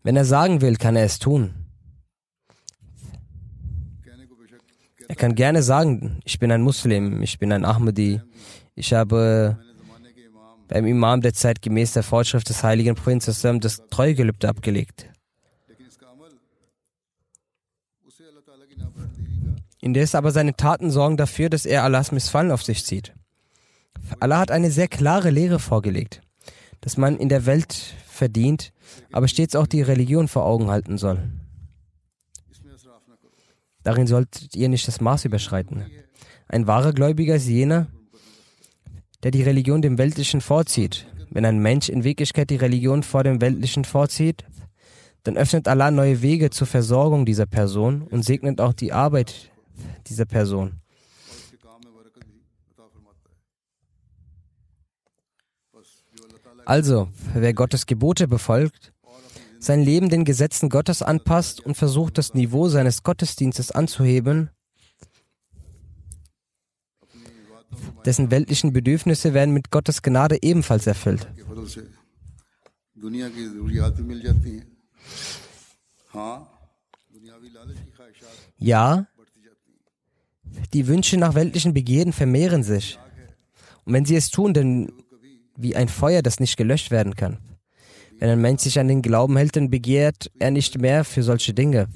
Wenn 0.03 0.15
er 0.15 0.25
sagen 0.25 0.61
will, 0.61 0.75
kann 0.75 0.95
er 0.95 1.05
es 1.05 1.19
tun. 1.19 1.53
Er 5.07 5.15
kann 5.15 5.35
gerne 5.35 5.63
sagen, 5.63 6.19
ich 6.23 6.37
bin 6.37 6.51
ein 6.51 6.61
Muslim, 6.61 7.21
ich 7.21 7.39
bin 7.39 7.51
ein 7.51 7.65
Ahmadi, 7.65 8.21
ich 8.75 8.93
habe 8.93 9.57
beim 10.67 10.85
Imam 10.85 11.21
der 11.21 11.33
Zeit 11.33 11.61
gemäß 11.61 11.93
der 11.93 12.03
Vorschrift 12.03 12.47
des 12.47 12.63
heiligen 12.63 12.95
Propheten 12.95 13.59
das 13.59 13.81
Treuegelübde 13.89 14.47
abgelegt. 14.47 15.09
Indes 19.81 20.15
aber 20.15 20.31
seine 20.31 20.55
Taten 20.55 20.91
sorgen 20.91 21.17
dafür, 21.17 21.49
dass 21.49 21.65
er 21.65 21.83
Allahs 21.83 22.11
Missfallen 22.11 22.51
auf 22.51 22.63
sich 22.63 22.85
zieht. 22.85 23.13
Allah 24.19 24.39
hat 24.39 24.51
eine 24.51 24.71
sehr 24.71 24.87
klare 24.87 25.29
Lehre 25.29 25.59
vorgelegt, 25.59 26.21
dass 26.81 26.97
man 26.97 27.17
in 27.17 27.29
der 27.29 27.45
Welt 27.45 27.73
verdient, 28.07 28.73
aber 29.11 29.27
stets 29.27 29.55
auch 29.55 29.67
die 29.67 29.81
Religion 29.81 30.27
vor 30.27 30.45
Augen 30.45 30.69
halten 30.69 30.97
soll. 30.97 31.29
Darin 33.83 34.07
solltet 34.07 34.55
ihr 34.55 34.69
nicht 34.69 34.87
das 34.87 34.99
Maß 34.99 35.25
überschreiten. 35.25 35.85
Ein 36.47 36.67
wahrer 36.67 36.93
Gläubiger 36.93 37.35
ist 37.35 37.47
jener, 37.47 37.87
der 39.23 39.31
die 39.31 39.43
Religion 39.43 39.81
dem 39.81 39.97
Weltlichen 39.97 40.41
vorzieht. 40.41 41.07
Wenn 41.29 41.45
ein 41.45 41.59
Mensch 41.59 41.89
in 41.89 42.03
Wirklichkeit 42.03 42.49
die 42.49 42.55
Religion 42.55 43.03
vor 43.03 43.23
dem 43.23 43.39
Weltlichen 43.39 43.85
vorzieht, 43.85 44.45
dann 45.23 45.37
öffnet 45.37 45.67
Allah 45.67 45.91
neue 45.91 46.21
Wege 46.21 46.49
zur 46.49 46.67
Versorgung 46.67 47.25
dieser 47.25 47.45
Person 47.45 48.01
und 48.01 48.23
segnet 48.23 48.59
auch 48.61 48.73
die 48.73 48.93
Arbeit 48.93 49.48
dieser 50.07 50.25
Person. 50.25 50.81
Also, 56.65 57.09
wer 57.33 57.53
Gottes 57.53 57.85
Gebote 57.85 58.27
befolgt, 58.27 58.93
sein 59.59 59.81
Leben 59.81 60.09
den 60.09 60.23
Gesetzen 60.23 60.69
Gottes 60.69 61.01
anpasst 61.01 61.59
und 61.65 61.75
versucht, 61.75 62.17
das 62.17 62.33
Niveau 62.33 62.69
seines 62.69 63.03
Gottesdienstes 63.03 63.71
anzuheben, 63.71 64.51
dessen 68.05 68.31
weltlichen 68.31 68.71
Bedürfnisse 68.71 69.33
werden 69.33 69.53
mit 69.53 69.71
Gottes 69.71 70.01
Gnade 70.01 70.41
ebenfalls 70.41 70.87
erfüllt. 70.87 71.27
Ja, 78.57 79.07
die 80.73 80.87
Wünsche 80.87 81.17
nach 81.17 81.35
weltlichen 81.35 81.73
Begierden 81.73 82.13
vermehren 82.13 82.63
sich. 82.63 82.99
Und 83.85 83.93
wenn 83.93 84.05
sie 84.05 84.15
es 84.15 84.29
tun, 84.29 84.53
dann 84.53 84.91
wie 85.55 85.75
ein 85.75 85.89
Feuer, 85.89 86.21
das 86.21 86.39
nicht 86.39 86.57
gelöscht 86.57 86.91
werden 86.91 87.15
kann. 87.15 87.37
Wenn 88.19 88.29
ein 88.29 88.41
Mensch 88.41 88.61
sich 88.61 88.79
an 88.79 88.87
den 88.87 89.01
Glauben 89.01 89.37
hält, 89.37 89.55
dann 89.55 89.69
begehrt 89.69 90.31
er 90.39 90.51
nicht 90.51 90.79
mehr 90.79 91.03
für 91.03 91.23
solche 91.23 91.53
Dinge. 91.53 91.87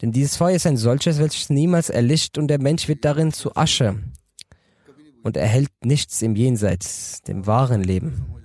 Denn 0.00 0.12
dieses 0.12 0.36
Feuer 0.36 0.56
ist 0.56 0.66
ein 0.66 0.76
solches, 0.76 1.18
welches 1.18 1.50
niemals 1.50 1.90
erlischt 1.90 2.38
und 2.38 2.48
der 2.48 2.60
Mensch 2.60 2.86
wird 2.88 3.04
darin 3.04 3.32
zu 3.32 3.54
Asche. 3.56 3.96
Und 5.22 5.36
er 5.36 5.46
hält 5.46 5.70
nichts 5.84 6.22
im 6.22 6.36
Jenseits, 6.36 7.22
dem 7.22 7.46
wahren 7.46 7.82
Leben. 7.82 8.37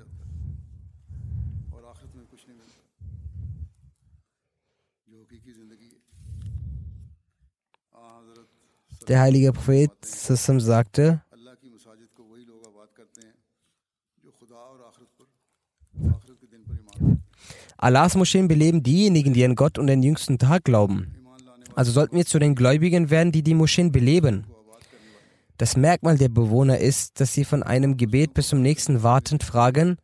Der 9.08 9.20
heilige 9.20 9.52
Prophet 9.52 9.92
Sassam 10.02 10.60
sagte, 10.60 11.22
Allahs 17.78 18.16
Moscheen 18.16 18.48
beleben 18.48 18.82
diejenigen, 18.82 19.34
die 19.34 19.44
an 19.44 19.56
Gott 19.56 19.78
und 19.78 19.88
den 19.88 20.04
jüngsten 20.04 20.38
Tag 20.38 20.64
glauben. 20.64 21.16
Also 21.76 21.92
sollten 21.92 22.16
wir 22.16 22.26
zu 22.26 22.40
den 22.40 22.56
Gläubigen 22.56 23.10
werden, 23.10 23.34
die 23.34 23.44
die 23.44 23.56
Moscheen 23.56 23.92
beleben. 23.92 24.46
Das 25.58 25.76
Merkmal 25.76 26.18
der 26.18 26.30
Bewohner 26.30 26.78
ist, 26.78 27.20
dass 27.20 27.34
sie 27.34 27.44
von 27.44 27.62
einem 27.62 27.98
Gebet 27.98 28.34
bis 28.34 28.48
zum 28.48 28.62
nächsten 28.62 29.04
wartend 29.04 29.44
fragen, 29.44 29.98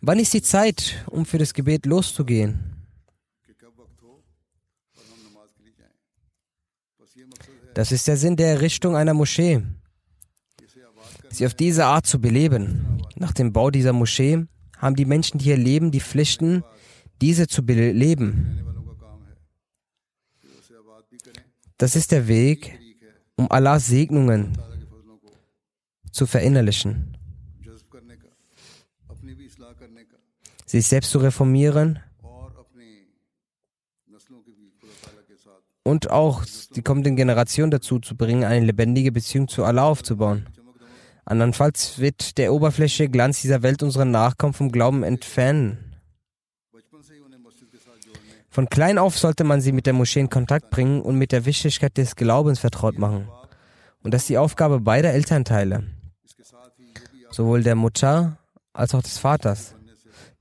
wann 0.00 0.18
ist 0.18 0.34
die 0.34 0.42
Zeit, 0.42 1.04
um 1.06 1.24
für 1.24 1.38
das 1.38 1.54
Gebet 1.54 1.86
loszugehen? 1.86 2.67
Das 7.74 7.92
ist 7.92 8.08
der 8.08 8.16
Sinn 8.16 8.36
der 8.36 8.48
Errichtung 8.48 8.96
einer 8.96 9.14
Moschee. 9.14 9.62
Sie 11.30 11.46
auf 11.46 11.54
diese 11.54 11.84
Art 11.84 12.06
zu 12.06 12.20
beleben. 12.20 13.02
Nach 13.16 13.32
dem 13.32 13.52
Bau 13.52 13.70
dieser 13.70 13.92
Moschee 13.92 14.46
haben 14.78 14.96
die 14.96 15.04
Menschen, 15.04 15.38
die 15.38 15.44
hier 15.44 15.56
leben, 15.56 15.90
die 15.90 16.00
Pflichten, 16.00 16.64
diese 17.20 17.46
zu 17.46 17.64
beleben. 17.64 18.64
Das 21.76 21.94
ist 21.94 22.12
der 22.12 22.26
Weg, 22.26 22.78
um 23.36 23.50
Allahs 23.50 23.86
Segnungen 23.86 24.58
zu 26.10 26.26
verinnerlichen, 26.26 27.16
sich 30.66 30.86
selbst 30.86 31.10
zu 31.10 31.18
reformieren 31.18 32.00
und 35.88 36.10
auch 36.10 36.44
die 36.76 36.82
kommenden 36.82 37.16
Generationen 37.16 37.70
dazu 37.70 37.98
zu 37.98 38.14
bringen, 38.14 38.44
eine 38.44 38.66
lebendige 38.66 39.10
Beziehung 39.10 39.48
zu 39.48 39.64
Allah 39.64 39.84
aufzubauen. 39.84 40.46
Andernfalls 41.24 41.98
wird 41.98 42.36
der 42.36 42.52
Oberfläche 42.52 43.08
Glanz 43.08 43.40
dieser 43.40 43.62
Welt 43.62 43.82
unseren 43.82 44.10
Nachkommen 44.10 44.52
vom 44.52 44.70
Glauben 44.70 45.02
entfernen. 45.02 45.78
Von 48.50 48.68
klein 48.68 48.98
auf 48.98 49.18
sollte 49.18 49.44
man 49.44 49.62
sie 49.62 49.72
mit 49.72 49.86
der 49.86 49.94
Moschee 49.94 50.20
in 50.20 50.28
Kontakt 50.28 50.68
bringen 50.70 51.00
und 51.00 51.16
mit 51.16 51.32
der 51.32 51.46
Wichtigkeit 51.46 51.96
des 51.96 52.16
Glaubens 52.16 52.58
vertraut 52.58 52.98
machen. 52.98 53.28
Und 54.02 54.12
das 54.12 54.22
ist 54.22 54.28
die 54.28 54.38
Aufgabe 54.38 54.80
beider 54.80 55.12
Elternteile, 55.12 55.84
sowohl 57.30 57.62
der 57.62 57.76
Mutter 57.76 58.38
als 58.74 58.94
auch 58.94 59.02
des 59.02 59.18
Vaters. 59.18 59.74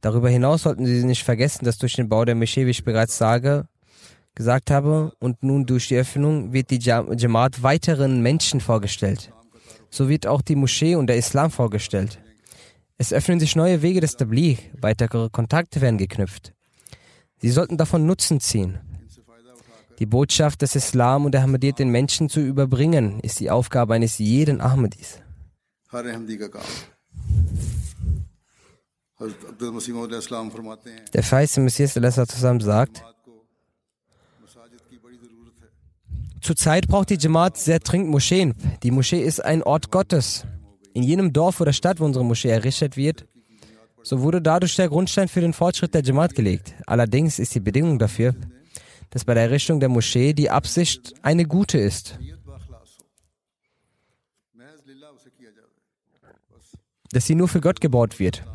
Darüber 0.01 0.29
hinaus 0.29 0.63
sollten 0.63 0.85
Sie 0.85 1.05
nicht 1.05 1.23
vergessen, 1.23 1.63
dass 1.63 1.77
durch 1.77 1.95
den 1.95 2.09
Bau 2.09 2.25
der 2.25 2.35
Moschee, 2.35 2.65
wie 2.65 2.71
ich 2.71 2.83
bereits 2.83 3.17
sage, 3.17 3.67
gesagt 4.37 4.71
habe. 4.71 5.11
Und 5.19 5.43
nun 5.43 5.65
durch 5.65 5.89
die 5.89 5.97
Öffnung 5.97 6.53
wird 6.53 6.69
die 6.69 6.79
Jamaat 6.79 7.61
weiteren 7.63 8.21
Menschen 8.21 8.61
vorgestellt. 8.61 9.33
So 9.89 10.07
wird 10.07 10.27
auch 10.27 10.41
die 10.41 10.55
Moschee 10.55 10.95
und 10.95 11.07
der 11.07 11.17
Islam 11.17 11.51
vorgestellt. 11.51 12.19
Es 12.97 13.11
öffnen 13.11 13.39
sich 13.39 13.55
neue 13.55 13.81
Wege 13.81 13.99
des 13.99 14.15
Tabligh, 14.15 14.57
weitere 14.79 15.29
Kontakte 15.29 15.81
werden 15.81 15.97
geknüpft. 15.97 16.53
Sie 17.39 17.49
sollten 17.49 17.77
davon 17.77 18.05
Nutzen 18.05 18.39
ziehen. 18.39 18.79
Die 19.99 20.05
Botschaft 20.05 20.61
des 20.61 20.75
Islam 20.75 21.25
und 21.25 21.31
der 21.33 21.43
Ahmadid 21.43 21.79
den 21.79 21.89
Menschen 21.89 22.29
zu 22.29 22.39
überbringen, 22.39 23.19
ist 23.21 23.39
die 23.39 23.49
Aufgabe 23.49 23.95
eines 23.95 24.17
jeden 24.19 24.61
Ahmadis. 24.61 25.19
Der 31.13 31.23
feiste 31.23 31.61
Messias 31.61 31.93
zusammen 31.93 32.59
sagt, 32.59 33.03
Zurzeit 36.47 36.87
braucht 36.87 37.09
die 37.09 37.17
Jamaat 37.17 37.57
sehr 37.57 37.79
dringend 37.79 38.09
Moscheen. 38.09 38.53
Die 38.81 38.91
Moschee 38.91 39.21
ist 39.21 39.43
ein 39.43 39.63
Ort 39.63 39.91
Gottes. 39.91 40.45
In 40.93 41.03
jenem 41.03 41.33
Dorf 41.33 41.59
oder 41.59 41.73
Stadt, 41.73 41.99
wo 41.99 42.05
unsere 42.05 42.23
Moschee 42.23 42.47
errichtet 42.47 42.95
wird, 42.95 43.27
so 44.01 44.21
wurde 44.21 44.41
dadurch 44.41 44.73
der 44.77 44.87
Grundstein 44.87 45.27
für 45.27 45.41
den 45.41 45.51
Fortschritt 45.51 45.93
der 45.93 46.03
Jamaat 46.03 46.35
gelegt. 46.35 46.73
Allerdings 46.85 47.37
ist 47.37 47.53
die 47.53 47.59
Bedingung 47.59 47.99
dafür, 47.99 48.33
dass 49.09 49.25
bei 49.25 49.33
der 49.33 49.43
Errichtung 49.43 49.81
der 49.81 49.89
Moschee 49.89 50.31
die 50.31 50.49
Absicht 50.49 51.15
eine 51.21 51.43
gute 51.43 51.79
ist. 51.79 52.17
Dass 57.11 57.25
sie 57.25 57.35
nur 57.35 57.49
für 57.49 57.59
Gott 57.59 57.81
gebaut 57.81 58.19
wird. 58.19 58.45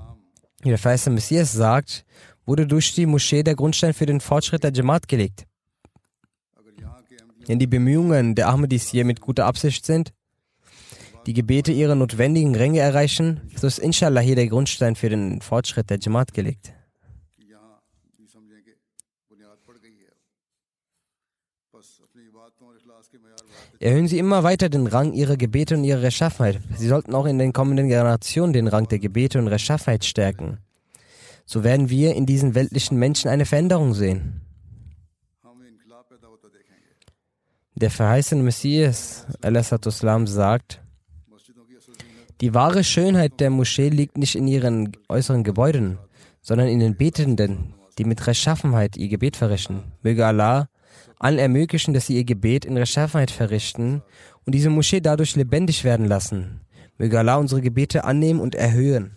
Wie 0.62 0.70
der 0.70 0.78
Vers 0.78 1.11
Messias 1.11 1.53
sagt, 1.53 2.07
wurde 2.47 2.66
durch 2.66 2.95
die 2.95 3.05
Moschee 3.05 3.43
der 3.43 3.55
Grundstein 3.55 3.93
für 3.93 4.07
den 4.07 4.20
Fortschritt 4.20 4.64
der 4.64 4.72
Jamaat 4.72 5.09
gelegt. 5.09 5.45
Denn 7.49 7.59
die 7.59 7.66
Bemühungen 7.66 8.34
der 8.34 8.49
Ahmadis 8.49 8.88
hier 8.88 9.05
mit 9.05 9.20
guter 9.20 9.47
Absicht 9.47 9.84
sind, 9.84 10.12
die 11.26 11.34
Gebete 11.34 11.72
ihre 11.72 11.97
notwendigen 11.97 12.55
Ränge 12.55 12.80
erreichen, 12.80 13.40
so 13.57 13.66
ist 13.66 13.78
inshallah 13.78 14.20
hier 14.20 14.36
der 14.36 14.49
Grundstein 14.49 14.97
für 14.97 15.09
den 15.09 15.40
Fortschritt 15.40 15.90
der 15.90 15.99
Jamaat 15.99 16.32
gelegt. 16.32 16.72
Erhöhen 23.80 24.07
Sie 24.07 24.18
immer 24.18 24.45
weiter 24.45 24.68
den 24.68 24.86
Rang 24.86 25.12
Ihrer 25.12 25.36
Gebete 25.36 25.74
und 25.74 25.82
Ihrer 25.82 26.03
Rechtschaffenheit. 26.03 26.61
Sie 26.76 26.86
sollten 26.86 27.14
auch 27.14 27.26
in 27.26 27.38
den 27.38 27.53
kommenden 27.53 27.88
Generationen 27.88 28.53
den 28.53 28.68
Rang 28.68 28.86
der 28.86 29.01
Gebete 29.01 29.40
und 29.40 29.49
Rechtschaffenheit 29.49 30.05
stärken. 30.05 30.59
So 31.47 31.64
werden 31.64 31.90
wir 31.90 32.14
in 32.14 32.24
diesen 32.24 32.55
weltlichen 32.55 32.97
Menschen 32.97 33.28
eine 33.28 33.45
Veränderung 33.45 33.95
sehen. 33.95 34.41
Der 37.83 37.91
verheißene 37.91 38.45
Messias 38.45 39.26
Islam 39.43 40.28
sagt, 40.28 40.80
die 42.41 42.55
wahre 42.55 42.85
Schönheit 42.85 43.41
der 43.41 43.51
Moschee 43.51 43.89
liegt 43.89 44.16
nicht 44.18 44.37
in 44.37 44.47
ihren 44.47 44.93
äußeren 45.09 45.43
Gebäuden, 45.43 45.99
sondern 46.43 46.68
in 46.68 46.78
den 46.78 46.97
Betenden, 46.97 47.74
die 47.99 48.05
mit 48.05 48.24
Rechtschaffenheit 48.24 48.97
ihr 48.97 49.09
Gebet 49.09 49.37
verrichten. 49.37 49.83
Möge 50.05 50.24
Allah 50.24 50.68
allen 51.18 51.41
ermöglichen, 51.41 51.93
dass 51.93 52.07
sie 52.07 52.16
ihr 52.16 52.24
Gebet 52.24 52.64
in 52.64 52.76
Rechtschaffenheit 52.76 53.33
verrichten 53.33 54.03
und 54.47 54.55
diese 54.55 54.70
Moschee 54.70 55.01
dadurch 55.01 55.35
lebendig 55.35 55.83
werden 55.83 56.07
lassen. 56.07 56.61
Möge 56.99 57.18
Allah 57.18 57.35
unsere 57.35 57.62
Gebete 57.62 58.05
annehmen 58.05 58.39
und 58.39 58.55
erhöhen. 58.55 59.16